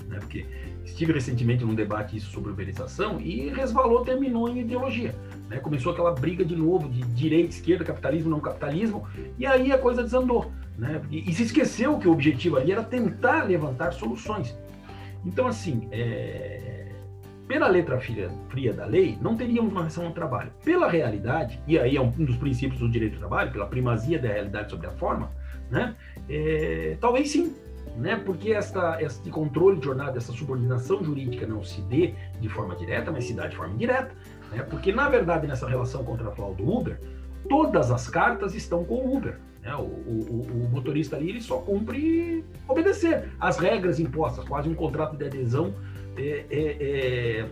[0.07, 0.19] Né?
[0.19, 0.47] Porque
[0.85, 5.15] estive recentemente num debate sobre uberização e resvalou, terminou em ideologia.
[5.53, 5.61] Né?
[5.61, 9.07] Começou aquela briga de novo de direita, esquerda, capitalismo, não capitalismo,
[9.39, 10.51] e aí a coisa desandou.
[10.79, 11.03] Né?
[11.11, 14.57] E, e se esqueceu que o objetivo ali era tentar levantar soluções.
[15.27, 16.89] Então, assim, é...
[17.47, 20.51] pela letra fria, fria, da lei, não teríamos uma relação ao trabalho.
[20.65, 24.29] Pela realidade, e aí é um dos princípios do direito do trabalho, pela primazia da
[24.29, 25.31] realidade sobre a forma,
[25.71, 25.95] né?
[26.29, 26.97] É...
[26.99, 27.55] talvez sim,
[27.97, 28.17] né?
[28.17, 33.13] Porque esta, este controle de jornada, essa subordinação jurídica não se dê de forma direta,
[33.13, 34.13] mas se dá de forma indireta.
[34.53, 34.63] Né?
[34.63, 36.99] Porque, na verdade, nessa relação contratual do Uber,
[37.49, 39.39] todas as cartas estão com o Uber.
[39.63, 39.75] Né?
[39.75, 45.17] O, o, o, motorista ali ele só cumpre obedecer as regras impostas, quase um contrato
[45.17, 45.75] de adesão
[46.17, 46.77] é, é,
[47.41, 47.49] é,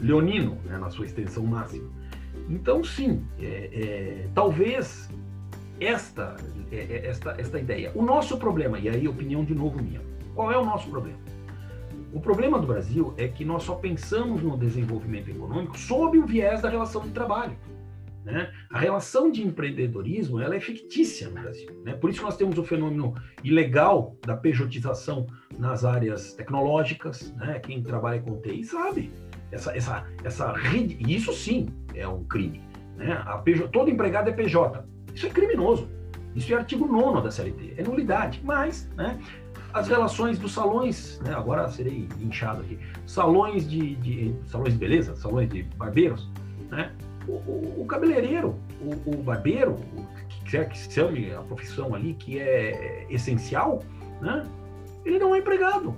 [0.00, 0.78] leonino, né?
[0.78, 1.88] na sua extensão máxima.
[2.48, 5.08] Então, sim, é, é, talvez
[5.80, 6.36] esta,
[6.70, 7.92] é, esta, esta ideia.
[7.94, 10.00] O nosso problema, e aí opinião de novo minha,
[10.34, 11.18] qual é o nosso problema?
[12.12, 16.60] O problema do Brasil é que nós só pensamos no desenvolvimento econômico sob o viés
[16.60, 17.56] da relação de trabalho.
[18.24, 18.52] Né?
[18.70, 21.70] A relação de empreendedorismo ela é fictícia no Brasil.
[21.84, 21.94] Né?
[21.94, 25.26] Por isso nós temos o fenômeno ilegal da pejotização
[25.58, 27.32] nas áreas tecnológicas.
[27.36, 27.58] Né?
[27.60, 29.10] Quem trabalha com TI sabe.
[29.50, 32.62] Essa, essa, essa rede, isso sim é um crime.
[32.96, 33.12] Né?
[33.24, 34.84] A PJ, todo empregado é PJ.
[35.14, 35.88] Isso é criminoso.
[36.34, 38.40] Isso é artigo 9 da CLT, é nulidade.
[38.42, 39.20] Mas, né,
[39.72, 45.16] as relações dos salões, né, agora serei inchado aqui, salões de, de, salões de beleza,
[45.16, 46.28] salões de barbeiros,
[46.70, 46.92] né,
[47.26, 51.94] o, o, o cabeleireiro, o, o barbeiro, o que quer que se chame a profissão
[51.94, 53.82] ali, que é essencial,
[54.20, 54.46] né,
[55.04, 55.96] ele não é empregado.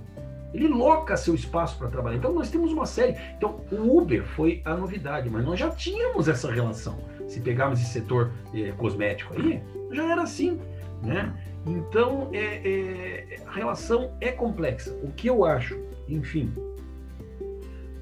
[0.53, 2.15] Ele loca seu espaço para trabalhar.
[2.15, 3.17] Então nós temos uma série.
[3.37, 6.97] Então o Uber foi a novidade, mas nós já tínhamos essa relação.
[7.27, 9.61] Se pegarmos esse setor eh, cosmético aí,
[9.91, 10.59] já era assim,
[11.03, 11.33] né?
[11.65, 14.93] Então, é, é, a relação é complexa.
[15.01, 16.53] O que eu acho, enfim,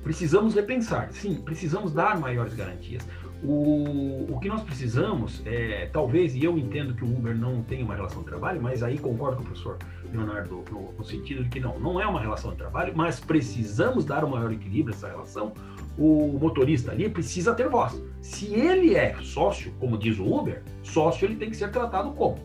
[0.04, 1.12] precisamos repensar.
[1.14, 3.08] Sim, precisamos dar maiores garantias.
[3.42, 7.84] O, o que nós precisamos é, talvez, e eu entendo que o Uber não tem
[7.84, 9.78] uma relação de trabalho, mas aí concordo com o professor
[10.12, 14.06] Leonardo no, no sentido de que não, não é uma relação de trabalho, mas precisamos
[14.06, 15.54] dar um maior equilíbrio a essa relação.
[15.98, 18.02] O motorista ali precisa ter voz.
[18.22, 22.40] Se ele é sócio, como diz o Uber, sócio ele tem que ser tratado como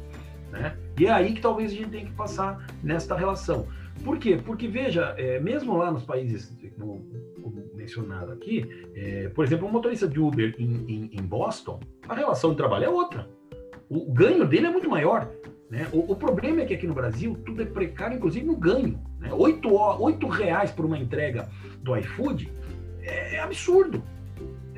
[0.51, 0.77] né?
[0.99, 3.67] E é aí que talvez a gente tenha que passar nesta relação.
[4.05, 4.39] Por quê?
[4.45, 7.05] Porque, veja, é, mesmo lá nos países, como,
[7.43, 12.15] como mencionado aqui, é, por exemplo, um motorista de Uber em, em, em, Boston, a
[12.15, 13.29] relação de trabalho é outra.
[13.89, 15.29] O, o ganho dele é muito maior.
[15.71, 15.87] Né?
[15.93, 19.01] O, o, problema é que aqui no Brasil tudo é precário, inclusive no ganho.
[19.19, 19.33] Né?
[19.33, 21.49] Oito, oito reais por uma entrega
[21.83, 22.51] do iFood
[23.03, 24.03] é, é absurdo.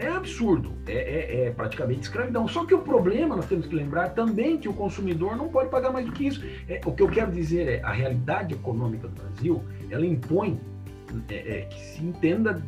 [0.01, 2.49] É absurdo, é, é, é, praticamente escravidão.
[2.49, 5.93] Só que o problema, nós temos que lembrar também que o consumidor não pode pagar
[5.93, 6.43] mais do que isso.
[6.67, 10.59] É, o que eu quero dizer é, a realidade econômica do Brasil, ela impõe
[11.29, 12.63] é, é, que se entenda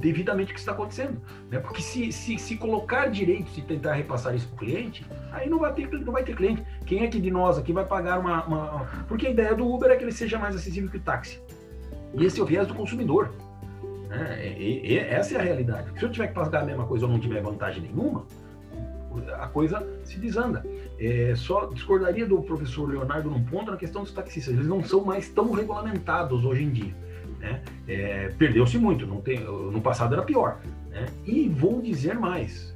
[0.00, 1.20] devidamente o que está acontecendo.
[1.50, 1.58] Né?
[1.58, 5.58] Porque se, se, se colocar direitos e tentar repassar isso para o cliente, aí não
[5.58, 6.64] vai, ter, não vai ter cliente.
[6.86, 8.86] Quem é que de nós aqui vai pagar uma, uma...
[9.06, 11.42] Porque a ideia do Uber é que ele seja mais acessível que o táxi.
[12.14, 13.30] E esse é o viés do consumidor.
[14.10, 14.54] Né?
[14.58, 15.98] E, e, essa é a realidade.
[15.98, 18.26] Se eu tiver que pagar a mesma coisa ou não tiver vantagem nenhuma,
[19.38, 20.64] a coisa se desanda.
[20.98, 24.54] É, só discordaria do professor Leonardo num ponto na questão dos taxistas.
[24.54, 26.94] Eles não são mais tão regulamentados hoje em dia.
[27.38, 27.62] Né?
[27.88, 29.06] É, Perdeu-se muito.
[29.06, 30.60] Não tem, no passado era pior.
[30.90, 31.06] Né?
[31.24, 32.74] E vou dizer mais.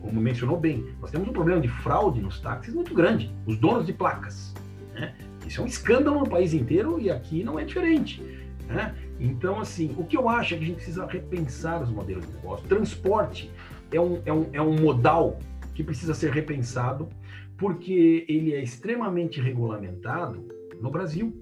[0.00, 3.34] Como mencionou bem, nós temos um problema de fraude nos táxis muito grande.
[3.46, 4.54] Os donos de placas,
[4.94, 5.12] né?
[5.46, 8.22] Isso é um escândalo no país inteiro e aqui não é diferente.
[8.68, 8.94] Né?
[9.18, 12.32] Então, assim, o que eu acho é que a gente precisa repensar os modelos de
[12.32, 12.66] negócio.
[12.68, 13.50] Transporte
[13.92, 15.38] é um, é um, é um modal
[15.74, 17.08] que precisa ser repensado,
[17.56, 20.46] porque ele é extremamente regulamentado
[20.80, 21.36] no Brasil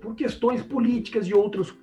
[0.00, 1.74] por questões políticas e outros.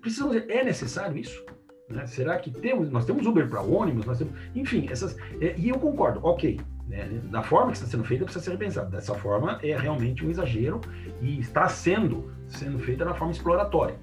[0.00, 1.42] Precisamos, é necessário isso?
[1.88, 2.06] Né?
[2.06, 2.90] Será que temos?
[2.90, 5.16] Nós temos Uber para ônibus, nós temos, enfim, essas.
[5.40, 6.60] É, e eu concordo, ok.
[6.86, 7.08] Né?
[7.30, 8.90] Da forma que está sendo feita, precisa ser repensado.
[8.90, 10.80] Dessa forma, é realmente um exagero
[11.22, 13.96] e está sendo sendo feita na forma exploratória.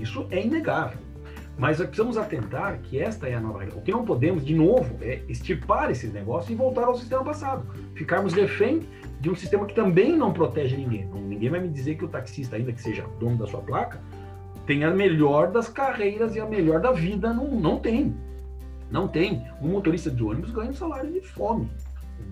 [0.00, 0.98] Isso é inegável.
[1.58, 3.78] Mas precisamos atentar que esta é a nova regra.
[3.78, 7.66] O que não podemos, de novo, é extirpar esses negócios e voltar ao sistema passado.
[7.94, 8.82] Ficarmos refém
[9.20, 11.06] de um sistema que também não protege ninguém.
[11.06, 14.00] Ninguém vai me dizer que o taxista, ainda que seja dono da sua placa,
[14.66, 17.32] tem a melhor das carreiras e a melhor da vida.
[17.32, 18.14] Não, não tem.
[18.90, 19.46] Não tem.
[19.62, 21.70] Um motorista de ônibus ganha um salário de fome,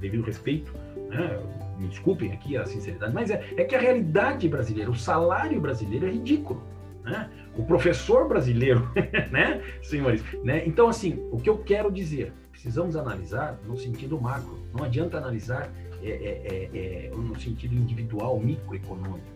[0.01, 0.75] devido respeito.
[1.09, 1.41] Né?
[1.79, 6.07] Me desculpem aqui a sinceridade, mas é, é que a realidade brasileira, o salário brasileiro
[6.07, 6.63] é ridículo.
[7.05, 7.31] Né?
[7.57, 8.91] O professor brasileiro,
[9.31, 10.23] né, senhores?
[10.43, 10.67] Né?
[10.67, 14.59] Então, assim, o que eu quero dizer, precisamos analisar no sentido macro.
[14.77, 15.71] Não adianta analisar
[16.03, 19.27] é, é, é, é no sentido individual, microeconômico,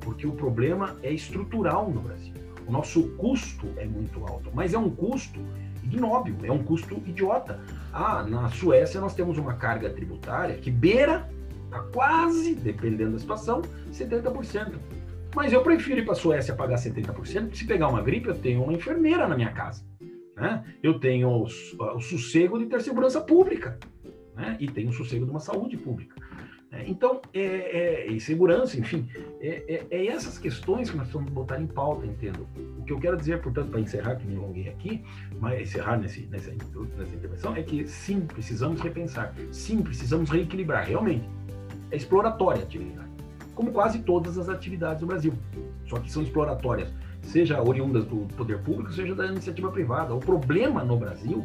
[0.00, 2.34] porque o problema é estrutural no Brasil.
[2.66, 5.40] O nosso custo é muito alto, mas é um custo
[5.82, 7.60] ignóbil, é um custo idiota.
[7.92, 11.28] Ah, na Suécia nós temos uma carga tributária que beira
[11.70, 13.62] a quase, dependendo da situação,
[13.92, 14.74] 70%.
[15.36, 18.34] Mas eu prefiro ir para a Suécia pagar 70%, porque se pegar uma gripe, eu
[18.34, 19.84] tenho uma enfermeira na minha casa.
[20.34, 20.64] Né?
[20.82, 23.78] Eu tenho o, o sossego de ter segurança pública.
[24.34, 24.56] Né?
[24.58, 26.16] E tenho o sossego de uma saúde pública.
[26.72, 31.60] É, então, é, é, segurança, enfim, é, é, é, essas questões que nós precisamos botar
[31.60, 32.48] em pauta, entendo.
[32.78, 35.04] O que eu quero dizer, portanto, para encerrar, que me alonguei aqui,
[35.38, 41.28] mas encerrar nesse, nessa, nessa intervenção, é que sim, precisamos repensar, sim, precisamos reequilibrar, realmente.
[41.90, 43.05] É exploratória a atividade
[43.56, 45.32] como quase todas as atividades do Brasil.
[45.88, 46.92] Só que são exploratórias,
[47.22, 50.14] seja oriundas do poder público, seja da iniciativa privada.
[50.14, 51.44] O problema no Brasil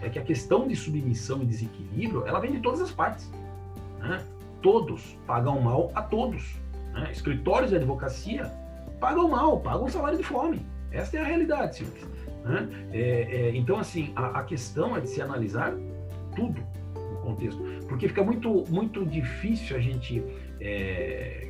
[0.00, 3.30] é que a questão de submissão e desequilíbrio, ela vem de todas as partes.
[3.98, 4.24] Né?
[4.62, 6.54] Todos pagam mal a todos.
[6.94, 7.10] Né?
[7.10, 8.50] Escritórios de advocacia
[9.00, 10.64] pagam mal, pagam salário de fome.
[10.92, 12.06] Esta é a realidade, senhores.
[12.44, 12.68] Né?
[12.92, 15.74] É, é, então, assim, a, a, questão é de se analisar
[16.36, 16.60] tudo
[16.94, 20.22] no contexto, porque fica muito, muito difícil a gente
[20.60, 21.47] é,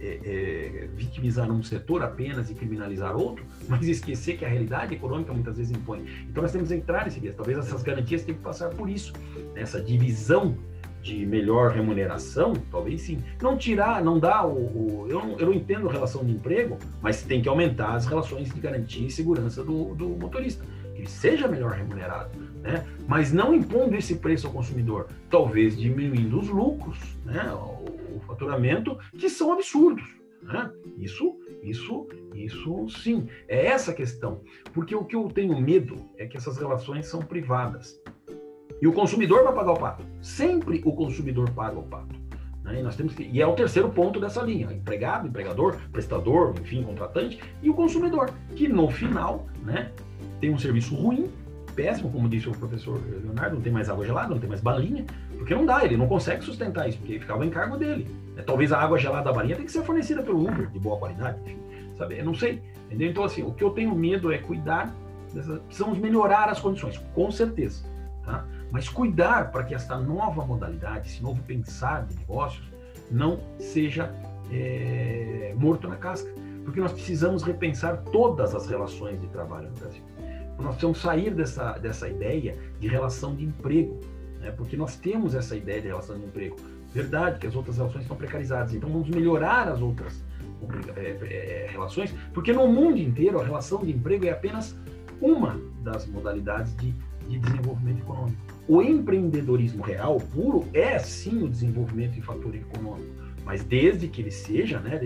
[0.00, 4.94] é, é, é, vitimizar um setor apenas e criminalizar outro, mas esquecer que a realidade
[4.94, 6.04] econômica muitas vezes impõe.
[6.28, 7.34] Então nós temos que entrar nesse viés.
[7.34, 9.12] Talvez essas garantias tenham que passar por isso,
[9.54, 10.56] essa divisão
[11.02, 13.18] de melhor remuneração, talvez sim.
[13.40, 15.04] Não tirar, não dá o.
[15.04, 18.52] o eu, não, eu não entendo relação de emprego, mas tem que aumentar as relações
[18.52, 20.64] de garantia e segurança do, do motorista.
[20.94, 22.30] Que ele seja melhor remunerado,
[22.62, 22.84] né?
[23.08, 27.50] mas não impondo esse preço ao consumidor, talvez diminuindo os lucros, né?
[28.40, 30.04] Faturamento, que são absurdos.
[30.42, 30.70] Né?
[30.96, 33.28] Isso, isso, isso sim.
[33.46, 34.40] É essa a questão.
[34.72, 38.00] Porque o que eu tenho medo é que essas relações são privadas.
[38.80, 40.04] E o consumidor vai pagar o pato.
[40.22, 42.18] Sempre o consumidor paga o pato.
[42.64, 42.80] Né?
[42.80, 46.82] E, nós temos que, e é o terceiro ponto dessa linha: empregado, empregador, prestador, enfim,
[46.82, 49.92] contratante, e o consumidor, que no final né,
[50.40, 51.30] tem um serviço ruim,
[51.80, 55.06] péssimo, como disse o professor Leonardo, não tem mais água gelada, não tem mais balinha,
[55.38, 58.06] porque não dá, ele não consegue sustentar isso, porque ficava em cargo dele.
[58.36, 60.98] É, talvez a água gelada da balinha tem que ser fornecida pelo Uber, de boa
[60.98, 61.38] qualidade,
[61.96, 62.18] sabe?
[62.18, 63.08] Eu não sei, entendeu?
[63.08, 64.94] Então, assim, o que eu tenho medo é cuidar,
[65.32, 67.82] dessa, precisamos melhorar as condições, com certeza,
[68.26, 68.44] tá?
[68.70, 72.70] Mas cuidar para que essa nova modalidade, esse novo pensar de negócios,
[73.10, 74.14] não seja
[74.52, 76.30] é, morto na casca,
[76.62, 80.09] porque nós precisamos repensar todas as relações de trabalho no Brasil.
[80.60, 83.98] Nós precisamos sair dessa, dessa ideia de relação de emprego,
[84.40, 84.50] né?
[84.50, 86.56] porque nós temos essa ideia de relação de emprego.
[86.92, 90.24] Verdade que as outras relações estão precarizadas, então vamos melhorar as outras
[90.96, 94.76] é, é, relações, porque no mundo inteiro a relação de emprego é apenas
[95.20, 96.92] uma das modalidades de,
[97.28, 98.38] de desenvolvimento econômico.
[98.68, 103.10] O empreendedorismo real, puro, é sim o desenvolvimento em fator econômico,
[103.44, 104.98] mas desde que ele seja, né,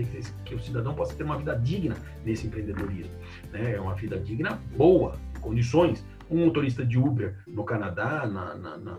[0.43, 3.11] que o cidadão possa ter uma vida digna nesse empreendedorismo,
[3.51, 6.05] né, é uma vida digna boa, condições.
[6.29, 8.97] Um motorista de Uber no Canadá, na, na, na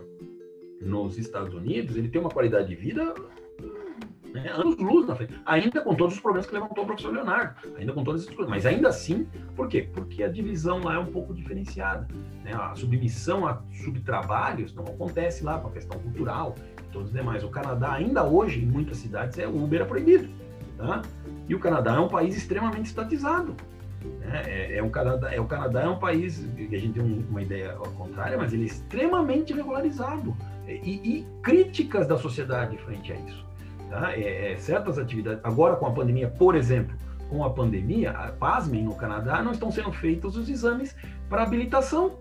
[0.79, 3.13] nos Estados Unidos, ele tem uma qualidade de vida
[4.33, 7.55] né, anos luz na frente, ainda com todos os problemas que levantou o professor Leonardo,
[7.77, 9.89] ainda com todas essas coisas, mas ainda assim, por quê?
[9.93, 12.07] Porque a divisão lá é um pouco diferenciada,
[12.43, 12.53] né?
[12.53, 17.43] a submissão a subtrabalhos não acontece lá com a questão cultural e todos os demais.
[17.43, 20.29] O Canadá ainda hoje, em muitas cidades, é Uber é proibido,
[20.77, 21.01] tá?
[21.47, 23.55] E o Canadá é um país extremamente estatizado,
[24.19, 24.43] né?
[24.45, 27.41] É, é, um Canadá, é, o Canadá é um país que a gente tem uma
[27.41, 30.35] ideia contrária, mas ele é extremamente regularizado
[30.67, 33.45] e, e críticas da sociedade frente a isso.
[33.89, 34.13] Tá?
[34.13, 36.95] É, é, certas atividades, agora com a pandemia, por exemplo,
[37.29, 40.95] com a pandemia, pasmem, no Canadá não estão sendo feitos os exames
[41.29, 42.13] para habilitação,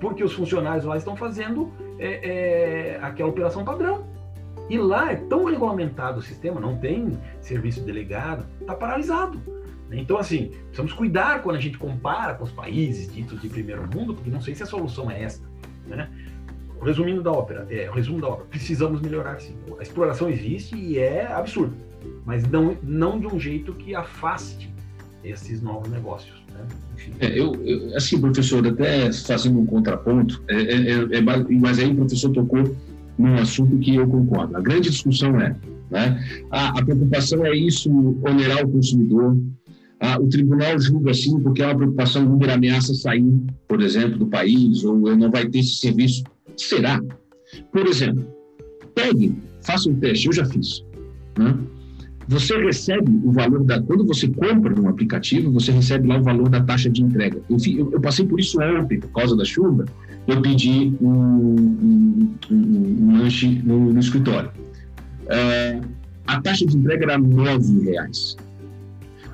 [0.00, 4.04] porque os funcionários lá estão fazendo é, é, aquela operação padrão.
[4.68, 9.40] E lá é tão regulamentado o sistema, não tem serviço delegado, está paralisado.
[10.00, 14.14] Então, assim, precisamos cuidar quando a gente compara com os países ditos de primeiro mundo,
[14.14, 15.46] porque não sei se a solução é esta.
[15.86, 16.08] Né?
[16.82, 19.54] Resumindo da ópera, é, resumo da ópera, precisamos melhorar sim.
[19.78, 21.76] A exploração existe e é absurda,
[22.24, 24.72] mas não, não de um jeito que afaste
[25.22, 26.42] esses novos negócios.
[26.52, 26.66] Né?
[27.20, 31.92] É, eu, eu, assim, professor, até fazendo um contraponto, é, é, é, é mas aí
[31.92, 32.76] o professor tocou
[33.18, 34.56] num assunto que eu concordo.
[34.56, 35.54] A grande discussão é,
[35.90, 37.90] né, a preocupação é isso
[38.26, 39.36] onerar o consumidor,
[40.02, 43.24] ah, o tribunal julga assim porque é uma preocupação, o Uber ameaça sair,
[43.68, 46.24] por exemplo, do país, ou não vai ter esse serviço.
[46.56, 47.00] Será?
[47.70, 48.26] Por exemplo,
[48.96, 49.32] pegue,
[49.64, 50.84] faça um teste, eu já fiz.
[51.38, 51.56] Né?
[52.26, 53.80] Você recebe o valor da.
[53.80, 57.40] Quando você compra um aplicativo, você recebe lá o valor da taxa de entrega.
[57.48, 59.84] Eu, eu, eu passei por isso ontem, por causa da chuva.
[60.26, 64.50] Eu pedi um, um, um, um lanche no, no escritório.
[65.28, 65.80] É,
[66.26, 68.36] a taxa de entrega era R$ reais.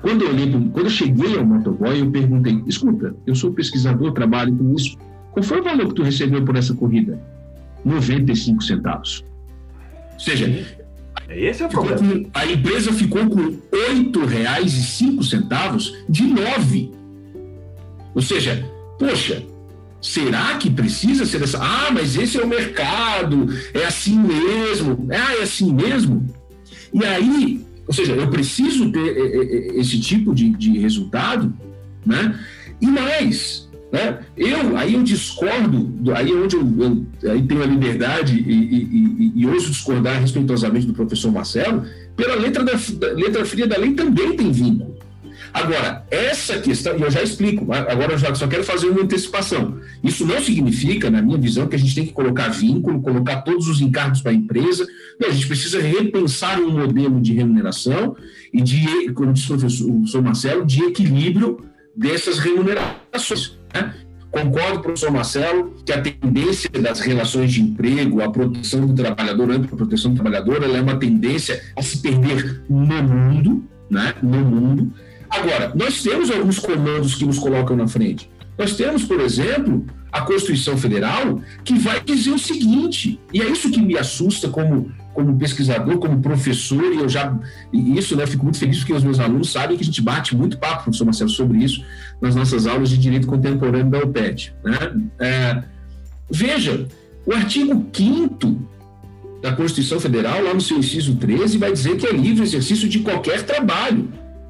[0.01, 0.31] Quando eu,
[0.71, 4.97] quando eu cheguei ao motoboy, eu perguntei: escuta, eu sou pesquisador, trabalho com isso.
[5.31, 7.19] Qual foi o valor que tu recebeu por essa corrida?
[7.83, 9.25] 95 centavos.
[10.13, 10.65] Ou seja,
[11.29, 11.97] esse é o problema.
[11.97, 16.91] Com, a empresa ficou com R$ 8,05 de 9.
[18.15, 18.65] Ou seja,
[18.97, 19.43] poxa,
[20.01, 21.59] será que precisa ser essa?
[21.61, 25.05] Ah, mas esse é o mercado, é assim mesmo.
[25.11, 26.25] Ah, é assim mesmo?
[26.93, 31.51] E aí, ou seja, eu preciso ter é, é, é, esse tipo de, de resultado,
[32.05, 32.39] né?
[32.79, 34.19] E mais, né?
[34.37, 38.83] Eu, aí eu discordo, aí é onde eu, eu aí tenho a liberdade e, e,
[38.83, 41.83] e, e, ouso discordar respeitosamente do professor Marcelo,
[42.15, 42.73] pela letra, da,
[43.15, 44.88] letra fria da lei também tem vínculo.
[45.53, 49.79] Agora, essa questão, e eu já explico, agora eu só quero fazer uma antecipação.
[50.03, 53.67] Isso não significa, na minha visão, que a gente tem que colocar vínculo, colocar todos
[53.67, 54.87] os encargos para a empresa.
[55.19, 58.15] Não, a gente precisa repensar um modelo de remuneração
[58.53, 61.59] e de, como disse o professor Marcelo, de equilíbrio
[61.95, 63.57] dessas remunerações.
[63.73, 63.93] Né?
[64.31, 69.75] Concordo, professor Marcelo, que a tendência das relações de emprego, a proteção do trabalhador, a
[69.75, 74.13] proteção do trabalhador, ela é uma tendência a se perder no mundo, né?
[74.21, 74.93] no mundo,
[75.29, 78.29] Agora, nós temos alguns comandos que nos colocam na frente.
[78.57, 83.69] Nós temos, por exemplo, a Constituição Federal, que vai dizer o seguinte, e é isso
[83.69, 87.37] que me assusta como, como pesquisador, como professor, e eu já.
[87.71, 90.01] E isso, né, eu fico muito feliz porque os meus alunos sabem que a gente
[90.01, 91.83] bate muito papo, professor Marcelo, sobre isso
[92.21, 94.53] nas nossas aulas de direito contemporâneo da UPET.
[94.63, 95.09] Né?
[95.19, 95.63] É,
[96.29, 96.87] veja,
[97.25, 98.67] o artigo 5
[99.41, 102.99] da Constituição Federal, lá no seu inciso 13, vai dizer que é livre exercício de
[102.99, 104.09] qualquer trabalho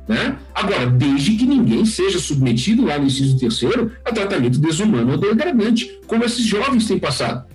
[0.10, 0.40] né?
[0.56, 6.00] Agora, desde que ninguém seja submetido lá no inciso terceiro a tratamento desumano ou degradante,
[6.08, 7.46] como esses jovens têm passado.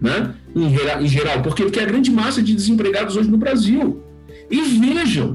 [0.00, 0.34] Né?
[0.54, 1.42] Em, geral, em geral.
[1.42, 4.02] Porque é a grande massa de desempregados hoje no Brasil.
[4.50, 5.34] E vejam,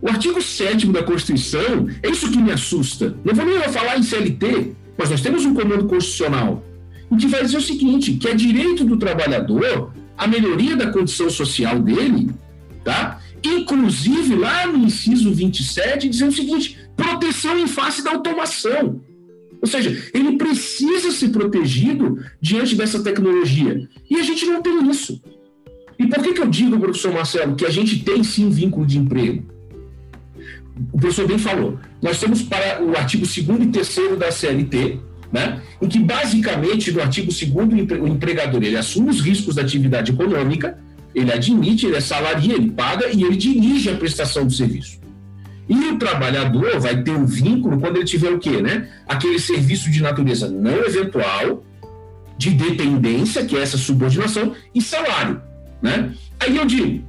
[0.00, 3.14] o artigo 7 da Constituição, é isso que me assusta.
[3.22, 6.64] Não vou nem falar em CLT, mas nós temos um comando constitucional
[7.10, 11.28] em que vai dizer o seguinte, que é direito do trabalhador a melhoria da condição
[11.28, 12.30] social dele,
[12.82, 13.20] tá?
[13.44, 19.00] Inclusive lá no inciso 27, dizendo o seguinte: proteção em face da automação.
[19.60, 23.88] Ou seja, ele precisa ser protegido diante dessa tecnologia.
[24.10, 25.22] E a gente não tem isso.
[25.98, 28.98] E por que, que eu digo, professor Marcelo, que a gente tem sim vínculo de
[28.98, 29.44] emprego?
[30.92, 31.78] O professor bem falou.
[32.02, 34.98] Nós temos para o artigo 2 e 3 da CLT,
[35.30, 40.10] né, em que basicamente no artigo 2 o empregador ele assume os riscos da atividade
[40.10, 40.78] econômica,
[41.14, 45.00] ele admite, ele é salaria, ele paga e ele dirige a prestação do serviço.
[45.68, 48.88] E o trabalhador vai ter um vínculo quando ele tiver o quê, né?
[49.06, 51.64] Aquele serviço de natureza não eventual,
[52.36, 55.40] de dependência, que é essa subordinação, e salário,
[55.80, 56.12] né?
[56.40, 57.04] Aí eu digo,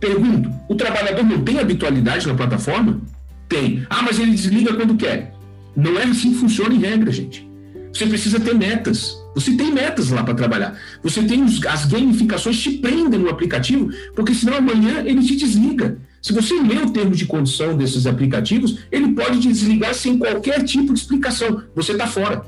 [0.00, 3.00] pergunto, o trabalhador não tem habitualidade na plataforma?
[3.48, 3.86] Tem.
[3.90, 5.34] Ah, mas ele desliga quando quer.
[5.76, 7.48] Não é assim que funciona em regra, gente.
[7.92, 9.21] Você precisa ter metas.
[9.34, 10.78] Você tem metas lá para trabalhar.
[11.02, 15.98] Você tem os, as gamificações te prendem no aplicativo, porque senão amanhã ele te desliga.
[16.20, 20.62] Se você lê o termo de condição desses aplicativos, ele pode te desligar sem qualquer
[20.64, 21.62] tipo de explicação.
[21.74, 22.44] Você está fora.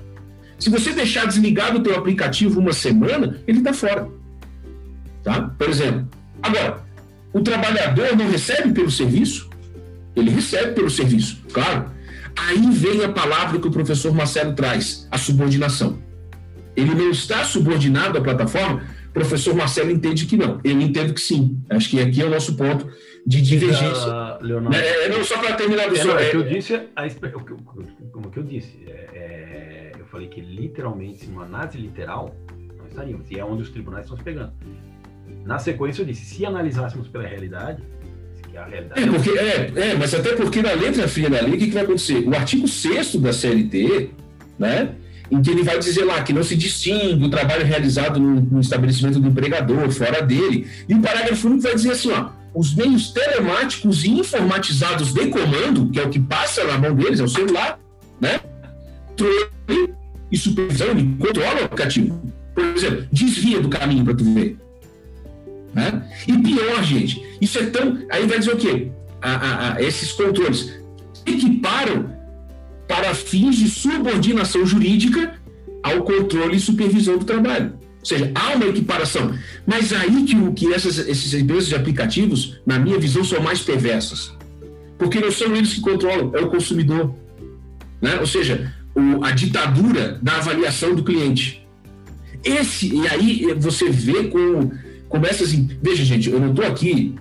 [0.58, 4.08] Se você deixar desligado o teu aplicativo uma semana, ele está fora.
[5.22, 5.42] Tá?
[5.58, 6.08] Por exemplo.
[6.42, 6.84] Agora,
[7.32, 9.48] o trabalhador não recebe pelo serviço?
[10.14, 11.86] Ele recebe pelo serviço, claro.
[12.36, 15.98] Aí vem a palavra que o professor Marcelo traz, a subordinação
[16.76, 18.82] ele não está subordinado à plataforma
[19.14, 20.60] professor Marcelo entende que não.
[20.64, 21.62] Eu entendo que sim.
[21.70, 22.90] Acho que aqui é o nosso ponto
[23.24, 24.38] de divergência.
[24.42, 24.76] Leonardo.
[24.76, 27.08] É, não, só para terminar, do é, é, que eu disse, a,
[28.10, 32.34] como que eu disse, é, é, eu falei que literalmente, uma análise literal,
[32.76, 33.30] não estaríamos.
[33.30, 34.52] E é onde os tribunais estão se pegando.
[35.44, 37.82] Na sequência, eu disse, se analisássemos pela é realidade.
[38.52, 41.72] É, porque, é, é, mas até porque na letra fria da lei, o que, que
[41.72, 42.20] vai acontecer?
[42.20, 44.10] O artigo 6 da CLT,
[44.58, 44.94] né?
[45.30, 48.60] Em que ele vai dizer lá que não se distingue o trabalho realizado no, no
[48.60, 50.66] estabelecimento do empregador, fora dele.
[50.88, 55.90] E o parágrafo único vai dizer assim, ó, os meios telemáticos e informatizados de comando,
[55.90, 57.78] que é o que passa na mão deles, é o celular,
[58.20, 58.40] né?
[59.08, 59.94] Controle
[60.30, 62.20] e supervisão, o aplicativo.
[62.54, 64.56] Por exemplo, desvia do caminho para tu ver.
[65.72, 66.08] Né?
[66.28, 67.98] E pior, gente, isso é tão.
[68.10, 68.92] Aí vai dizer o quê?
[69.20, 70.72] A, a, a, esses controles
[71.26, 72.13] equiparam
[72.86, 75.34] para fins de subordinação jurídica
[75.82, 77.74] ao controle e supervisão do trabalho.
[78.00, 79.34] Ou seja, há uma equiparação.
[79.66, 84.32] Mas aí que, que essas, essas empresas de aplicativos, na minha visão, são mais perversas.
[84.98, 87.14] Porque não são eles que controlam, é o consumidor.
[88.00, 88.18] Né?
[88.20, 91.66] Ou seja, o, a ditadura da avaliação do cliente.
[92.44, 94.70] Esse, e aí você vê com,
[95.08, 97.14] começa assim, veja gente, eu não estou aqui,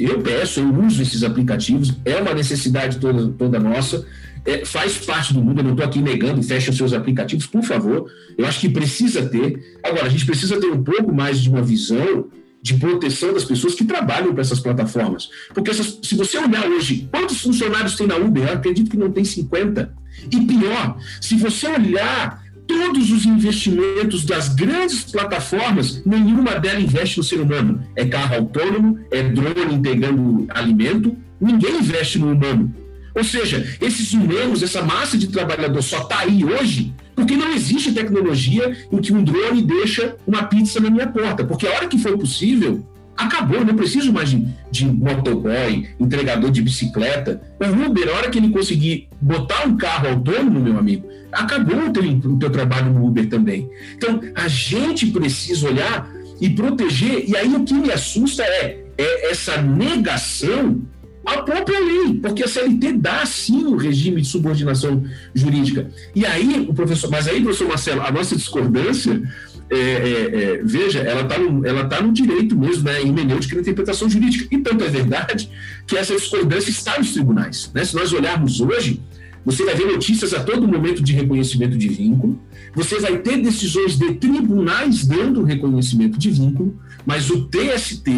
[0.00, 4.06] eu peço, eu uso esses aplicativos, é uma necessidade toda, toda nossa,
[4.44, 7.62] é, faz parte do mundo, eu não estou aqui negando, fecha os seus aplicativos, por
[7.62, 8.10] favor.
[8.36, 9.78] Eu acho que precisa ter.
[9.82, 12.28] Agora, a gente precisa ter um pouco mais de uma visão
[12.60, 15.28] de proteção das pessoas que trabalham para essas plataformas.
[15.52, 18.44] Porque essas, se você olhar hoje, quantos funcionários tem na Uber?
[18.44, 19.92] Eu acredito que não tem 50.
[20.30, 27.24] E pior, se você olhar todos os investimentos das grandes plataformas, nenhuma delas investe no
[27.24, 27.82] ser humano.
[27.96, 32.72] É carro autônomo, é drone integrando alimento, ninguém investe no humano.
[33.14, 37.92] Ou seja, esses humanos, essa massa de trabalhador só está aí hoje porque não existe
[37.92, 41.44] tecnologia em que um drone deixa uma pizza na minha porta.
[41.44, 42.84] Porque a hora que for possível,
[43.16, 47.40] acabou, não preciso mais de, de motoboy, entregador de bicicleta.
[47.60, 51.92] O Uber, a hora que ele conseguir botar um carro autônomo, meu amigo, acabou o
[51.92, 53.68] teu, o teu trabalho no Uber também.
[53.94, 56.10] Então, a gente precisa olhar
[56.40, 60.82] e proteger, e aí o que me assusta é, é essa negação
[61.24, 65.04] a própria lei, porque a CLT dá sim o regime de subordinação
[65.34, 65.88] jurídica.
[66.14, 69.22] E aí, o professor, mas aí, professor Marcelo, a nossa discordância,
[69.70, 73.56] é, é, é, veja, ela está no, tá no direito mesmo, né, em hermenêutica e
[73.56, 74.54] na interpretação jurídica.
[74.54, 75.48] E tanto é verdade
[75.86, 77.70] que essa discordância está nos tribunais.
[77.72, 77.84] Né?
[77.84, 79.00] Se nós olharmos hoje,
[79.44, 82.38] você vai ver notícias a todo momento de reconhecimento de vínculo,
[82.74, 88.10] você vai ter decisões de tribunais dando reconhecimento de vínculo, mas o TST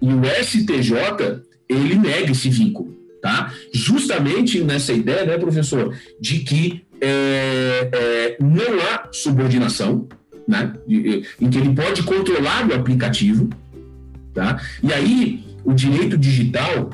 [0.00, 1.42] e o STJ
[1.74, 3.52] ele nega esse vínculo, tá?
[3.72, 10.08] Justamente nessa ideia, né, professor, de que é, é, não há subordinação,
[10.46, 13.48] né, em que ele pode controlar o aplicativo,
[14.32, 14.60] tá?
[14.82, 16.90] E aí o direito digital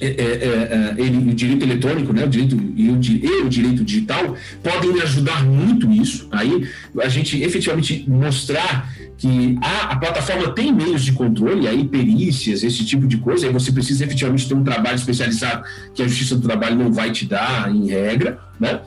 [0.00, 3.84] é, é, é, ele, o direito eletrônico, né, o direito e o, e o direito
[3.84, 6.28] digital podem ajudar muito isso.
[6.30, 6.68] Aí
[7.00, 12.84] a gente efetivamente mostrar que a, a, plataforma tem meios de controle, aí perícias, esse
[12.86, 15.62] tipo de coisa, aí você precisa efetivamente ter um trabalho especializado
[15.94, 18.80] que a Justiça do Trabalho não vai te dar em regra, né?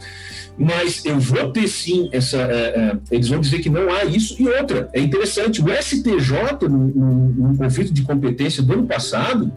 [0.58, 2.38] Mas eu vou ter sim essa.
[2.38, 4.36] É, é, eles vão dizer que não há isso.
[4.40, 9.52] E outra, é interessante, o STJ, no, conflito de competência do ano passado,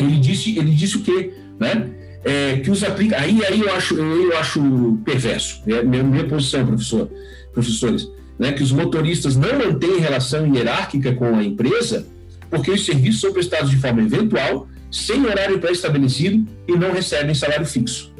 [0.00, 1.32] ele disse, ele disse o quê?
[1.58, 1.90] Né?
[2.24, 3.18] É, que os aplica.
[3.18, 5.62] Aí, aí eu acho, eu acho perverso.
[5.66, 7.10] É minha, minha posição, professor,
[7.52, 8.08] professores
[8.40, 12.06] né, que os motoristas não mantêm relação hierárquica com a empresa,
[12.48, 17.66] porque os serviços são prestados de forma eventual, sem horário pré-estabelecido e não recebem salário
[17.66, 18.10] fixo.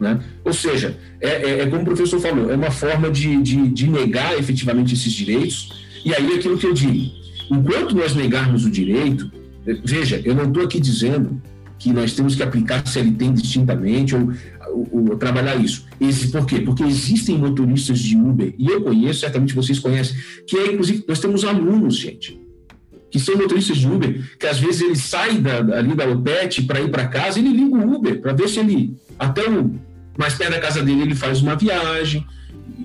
[0.00, 0.18] Né?
[0.42, 3.86] Ou seja, é, é, é, como o professor falou, é uma forma de, de, de
[3.86, 5.84] negar efetivamente esses direitos.
[6.02, 7.10] E aí é aquilo que eu digo:
[7.50, 9.30] enquanto nós negarmos o direito,
[9.84, 11.40] veja, eu não estou aqui dizendo
[11.78, 14.32] que nós temos que aplicar CLT distintamente ou
[14.68, 15.86] o, o, trabalhar isso.
[16.00, 16.60] Esse, por quê?
[16.60, 21.20] Porque existem motoristas de Uber, e eu conheço, certamente vocês conhecem, que é, inclusive, nós
[21.20, 22.40] temos alunos, gente,
[23.10, 26.80] que são motoristas de Uber, que às vezes ele sai da, ali da OPET para
[26.80, 29.74] ir para casa, ele liga o Uber para ver se ele, até o
[30.18, 32.26] mais perto da casa dele, ele faz uma viagem.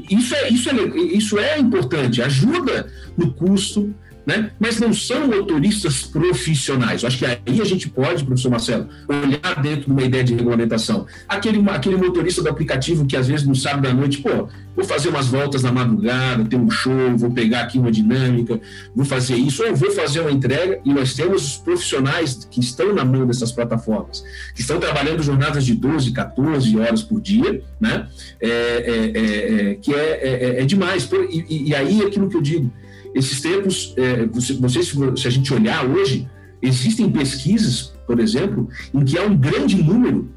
[0.10, 3.94] Isso é, isso é, isso é importante, ajuda no custo,
[4.26, 4.52] né?
[4.60, 7.02] mas não são motoristas profissionais.
[7.02, 10.36] Eu acho que aí a gente pode, professor Marcelo, olhar dentro de uma ideia de
[10.36, 11.06] regulamentação.
[11.28, 15.10] Aquele, aquele motorista do aplicativo que às vezes no sábado à noite, pô, vou fazer
[15.10, 18.60] umas voltas na madrugada, ter um show, vou pegar aqui uma dinâmica,
[18.96, 22.94] vou fazer isso, ou vou fazer uma entrega, e nós temos os profissionais que estão
[22.94, 28.08] na mão dessas plataformas, que estão trabalhando jornadas de 12, 14 horas por dia, né?
[28.40, 31.10] É, é, é, é que é, é, é demais.
[31.32, 32.72] E, e aí aquilo que eu digo,
[33.14, 36.28] esses termos, é, você, você, se a gente olhar hoje,
[36.62, 40.30] existem pesquisas, por exemplo, em que há um grande número,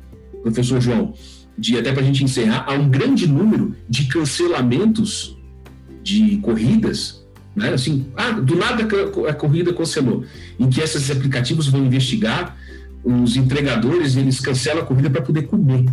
[0.43, 1.15] professor João,
[1.57, 5.37] de até para a gente encerrar, há um grande número de cancelamentos
[6.03, 7.73] de corridas, né?
[7.73, 8.87] Assim, ah, do nada
[9.29, 10.25] a corrida cancelou,
[10.59, 12.57] em que esses aplicativos vão investigar
[13.05, 15.85] os entregadores, eles cancelam a corrida para poder comer.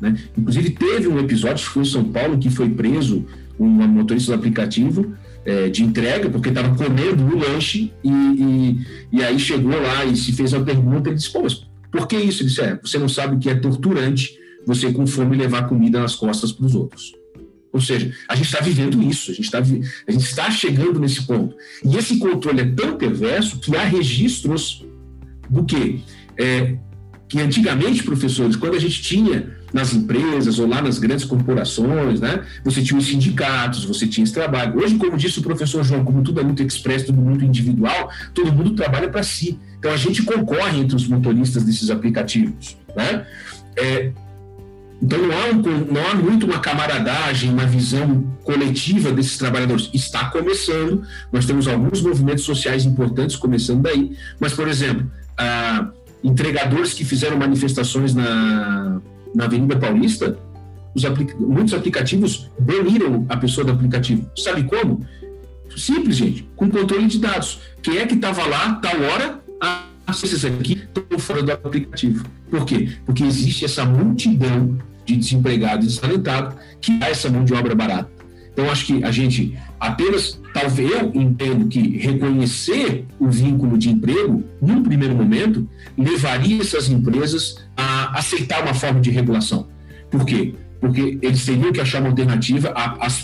[0.00, 0.16] Né?
[0.36, 3.24] Inclusive, teve um episódio, que foi em São Paulo, que foi preso
[3.58, 5.14] um motorista do aplicativo
[5.44, 8.78] é, de entrega, porque estava comendo o lanche, e, e,
[9.12, 12.16] e, aí chegou lá e se fez a pergunta, ele disse, pô, mas por que
[12.16, 12.42] isso?
[12.42, 16.14] Ele disse, é, você não sabe que é torturante você com fome levar comida nas
[16.14, 17.12] costas para os outros.
[17.72, 19.62] Ou seja, a gente está vivendo isso, a gente, tá, a
[20.12, 21.56] gente está chegando nesse ponto.
[21.84, 24.84] E esse controle é tão perverso que há registros
[25.50, 25.98] do quê?
[26.38, 26.76] É,
[27.28, 32.44] que antigamente, professores, quando a gente tinha nas empresas ou lá nas grandes corporações, né?
[32.62, 34.78] Você tinha os sindicatos, você tinha esse trabalho.
[34.80, 38.52] Hoje, como disse o professor João, como tudo é muito expresso, tudo muito individual, todo
[38.52, 39.58] mundo trabalha para si.
[39.76, 43.26] Então a gente concorre entre os motoristas desses aplicativos, né?
[43.76, 44.12] É,
[45.02, 49.90] então não há, um, não há muito uma camaradagem, uma visão coletiva desses trabalhadores.
[49.92, 51.02] Está começando,
[51.32, 55.88] nós temos alguns movimentos sociais importantes começando daí, mas, por exemplo, ah,
[56.22, 59.02] entregadores que fizeram manifestações na,
[59.34, 60.38] na Avenida Paulista,
[61.04, 64.30] aplica muitos aplicativos baniram a pessoa do aplicativo.
[64.36, 65.04] Sabe como?
[65.76, 67.60] Simples, gente, com controle de dados.
[67.82, 72.24] Quem é que estava lá, tal hora, ah, esses aqui estão fora do aplicativo.
[72.48, 72.96] Por quê?
[73.04, 78.13] Porque existe essa multidão de desempregado e desalentado que dá essa mão de obra barata.
[78.54, 84.44] Então, acho que a gente apenas, talvez eu entendo que reconhecer o vínculo de emprego,
[84.62, 89.66] num primeiro momento, levaria essas empresas a aceitar uma forma de regulação.
[90.08, 90.54] Por quê?
[90.80, 92.72] Porque eles teriam que achar uma alternativa.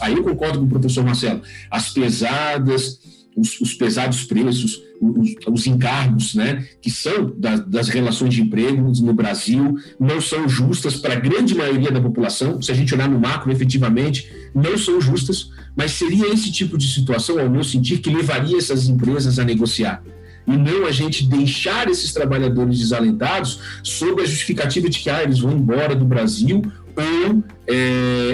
[0.01, 1.43] aí eu concordo com o professor Marcelo.
[1.71, 2.99] As pesadas,
[3.37, 8.93] os, os pesados preços, os, os, encargos, né, que são da, das relações de emprego
[9.03, 12.61] no Brasil, não são justas para a grande maioria da população.
[12.61, 16.93] Se a gente olhar no macro, efetivamente, não são justas, mas seria esse tipo de
[16.93, 20.03] situação, ao meu sentir, que levaria essas empresas a negociar.
[20.47, 25.39] E não a gente deixar esses trabalhadores desalentados sob a justificativa de que ah, eles
[25.39, 26.63] vão embora do Brasil
[26.97, 27.75] ou é,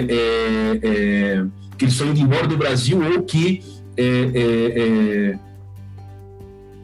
[0.09, 1.45] é, é,
[1.77, 3.61] que eles estão indo embora do Brasil ou que
[3.97, 5.39] é, é, é,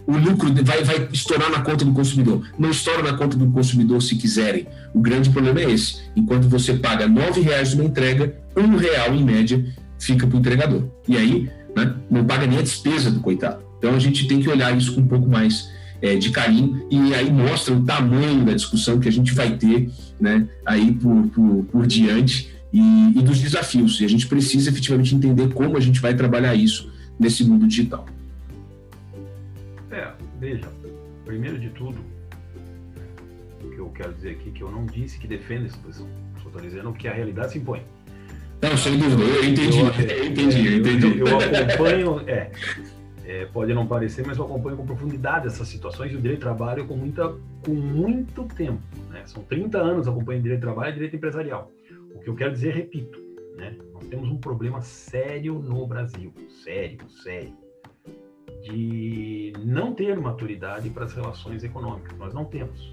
[0.05, 2.45] o lucro vai, vai estourar na conta do consumidor.
[2.57, 4.67] Não estoura na conta do consumidor se quiserem.
[4.93, 6.01] O grande problema é esse.
[6.15, 9.63] Enquanto você paga R$ reais uma entrega, um real em média
[9.99, 10.83] fica para o entregador.
[11.07, 13.63] E aí né, não paga nem a despesa do coitado.
[13.77, 15.69] Então a gente tem que olhar isso com um pouco mais
[16.01, 19.89] é, de carinho e aí mostra o tamanho da discussão que a gente vai ter
[20.19, 24.01] né, aí por, por, por diante e, e dos desafios.
[24.01, 28.05] E a gente precisa efetivamente entender como a gente vai trabalhar isso nesse mundo digital.
[29.91, 30.67] É, veja,
[31.25, 31.97] primeiro de tudo,
[33.63, 36.07] o que eu quero dizer aqui é que eu não disse que defendo essa posição.
[36.41, 37.81] Só estou dizendo que a realidade se impõe.
[38.61, 41.19] Não, sem dúvida, eu entendi, eu, eu entendi, eu entendi.
[41.19, 42.49] Eu, eu acompanho, é,
[43.25, 46.45] é, pode não parecer, mas eu acompanho com profundidade essas situações e o direito de
[46.45, 48.81] trabalho com, muita, com muito tempo.
[49.09, 49.21] Né?
[49.25, 51.71] São 30 anos acompanhando direito de trabalho e direito empresarial.
[52.15, 53.22] O que eu quero dizer, repito,
[53.63, 53.75] né?
[53.93, 56.33] Nós temos um problema sério no Brasil,
[56.63, 57.53] sério, sério,
[58.61, 62.17] de não ter maturidade para as relações econômicas.
[62.17, 62.91] Nós não temos.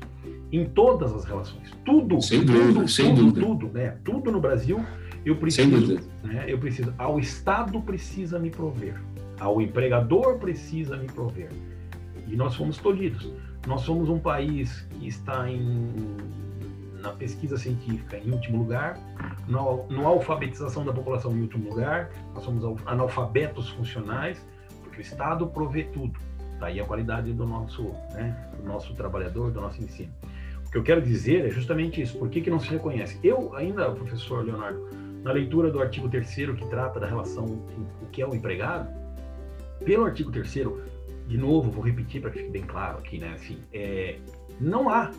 [0.52, 3.46] Em todas as relações, tudo, sem dúvida, tudo, sem tudo, dúvida.
[3.46, 3.98] tudo, né?
[4.04, 4.84] Tudo no Brasil,
[5.24, 6.44] eu preciso, né?
[6.46, 6.92] Eu preciso.
[6.98, 9.00] Ao Estado precisa me prover,
[9.38, 11.50] ao empregador precisa me prover.
[12.28, 13.32] E nós fomos tolhidos.
[13.66, 15.92] Nós somos um país que está em
[17.00, 18.98] na pesquisa científica em último lugar,
[19.48, 24.46] no, no alfabetização da população em último lugar, nós somos analfabetos funcionais,
[24.82, 26.18] porque o Estado provê tudo.
[26.58, 30.12] Daí a qualidade do nosso, né, do nosso trabalhador, do nosso ensino.
[30.66, 32.18] O que eu quero dizer é justamente isso.
[32.18, 33.18] Por que, que não se reconhece?
[33.24, 34.88] Eu ainda, professor Leonardo,
[35.22, 38.88] na leitura do artigo 3 que trata da relação o que é o empregado,
[39.84, 40.68] pelo artigo 3
[41.26, 43.32] de novo, vou repetir para que fique bem claro aqui, né?
[43.34, 44.18] Assim, é,
[44.60, 45.10] não há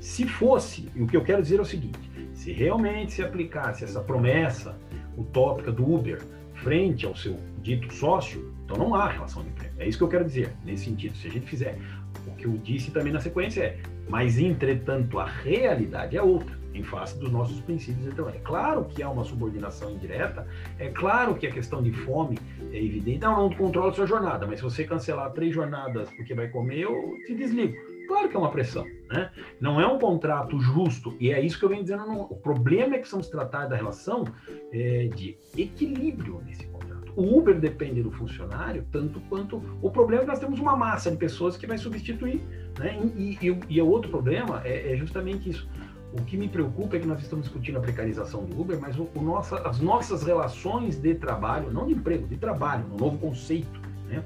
[0.00, 1.98] se fosse, o que eu quero dizer é o seguinte:
[2.34, 4.78] se realmente se aplicasse essa promessa
[5.16, 6.22] utópica do Uber
[6.54, 9.74] frente ao seu dito sócio, então não há relação de emprego.
[9.78, 11.16] É isso que eu quero dizer, nesse sentido.
[11.16, 11.78] Se a gente fizer
[12.26, 16.82] o que eu disse também na sequência é, mas entretanto a realidade é outra em
[16.82, 18.06] face dos nossos princípios.
[18.06, 20.46] Então, é claro que há uma subordinação indireta,
[20.78, 22.38] é claro que a questão de fome
[22.70, 23.20] é evidente.
[23.20, 26.80] Não, não controla a sua jornada, mas se você cancelar três jornadas porque vai comer,
[26.80, 27.74] eu te desligo.
[28.06, 29.30] Claro que é uma pressão, né?
[29.60, 32.06] Não é um contrato justo, e é isso que eu venho dizendo.
[32.06, 34.24] No, o problema é que precisamos tratar da relação
[34.72, 37.12] é, de equilíbrio nesse contrato.
[37.16, 41.10] o Uber depende do funcionário tanto quanto o problema é que nós temos uma massa
[41.10, 42.40] de pessoas que vai substituir,
[42.78, 42.98] né?
[43.16, 45.68] E, e, e o outro problema é, é, justamente isso.
[46.12, 49.08] O que me preocupa é que nós estamos discutindo a precarização do Uber, mas o,
[49.14, 53.80] o nossa, as nossas relações de trabalho, não de emprego, de trabalho, no novo conceito,
[54.08, 54.22] né?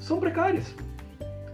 [0.00, 0.74] São precárias.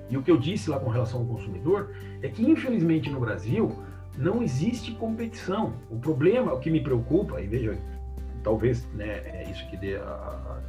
[0.09, 1.90] E o que eu disse lá com relação ao consumidor
[2.22, 3.76] é que, infelizmente, no Brasil,
[4.16, 5.74] não existe competição.
[5.90, 7.78] O problema, o que me preocupa, e veja,
[8.42, 9.96] talvez né, é isso que dê.
[9.96, 10.61] A,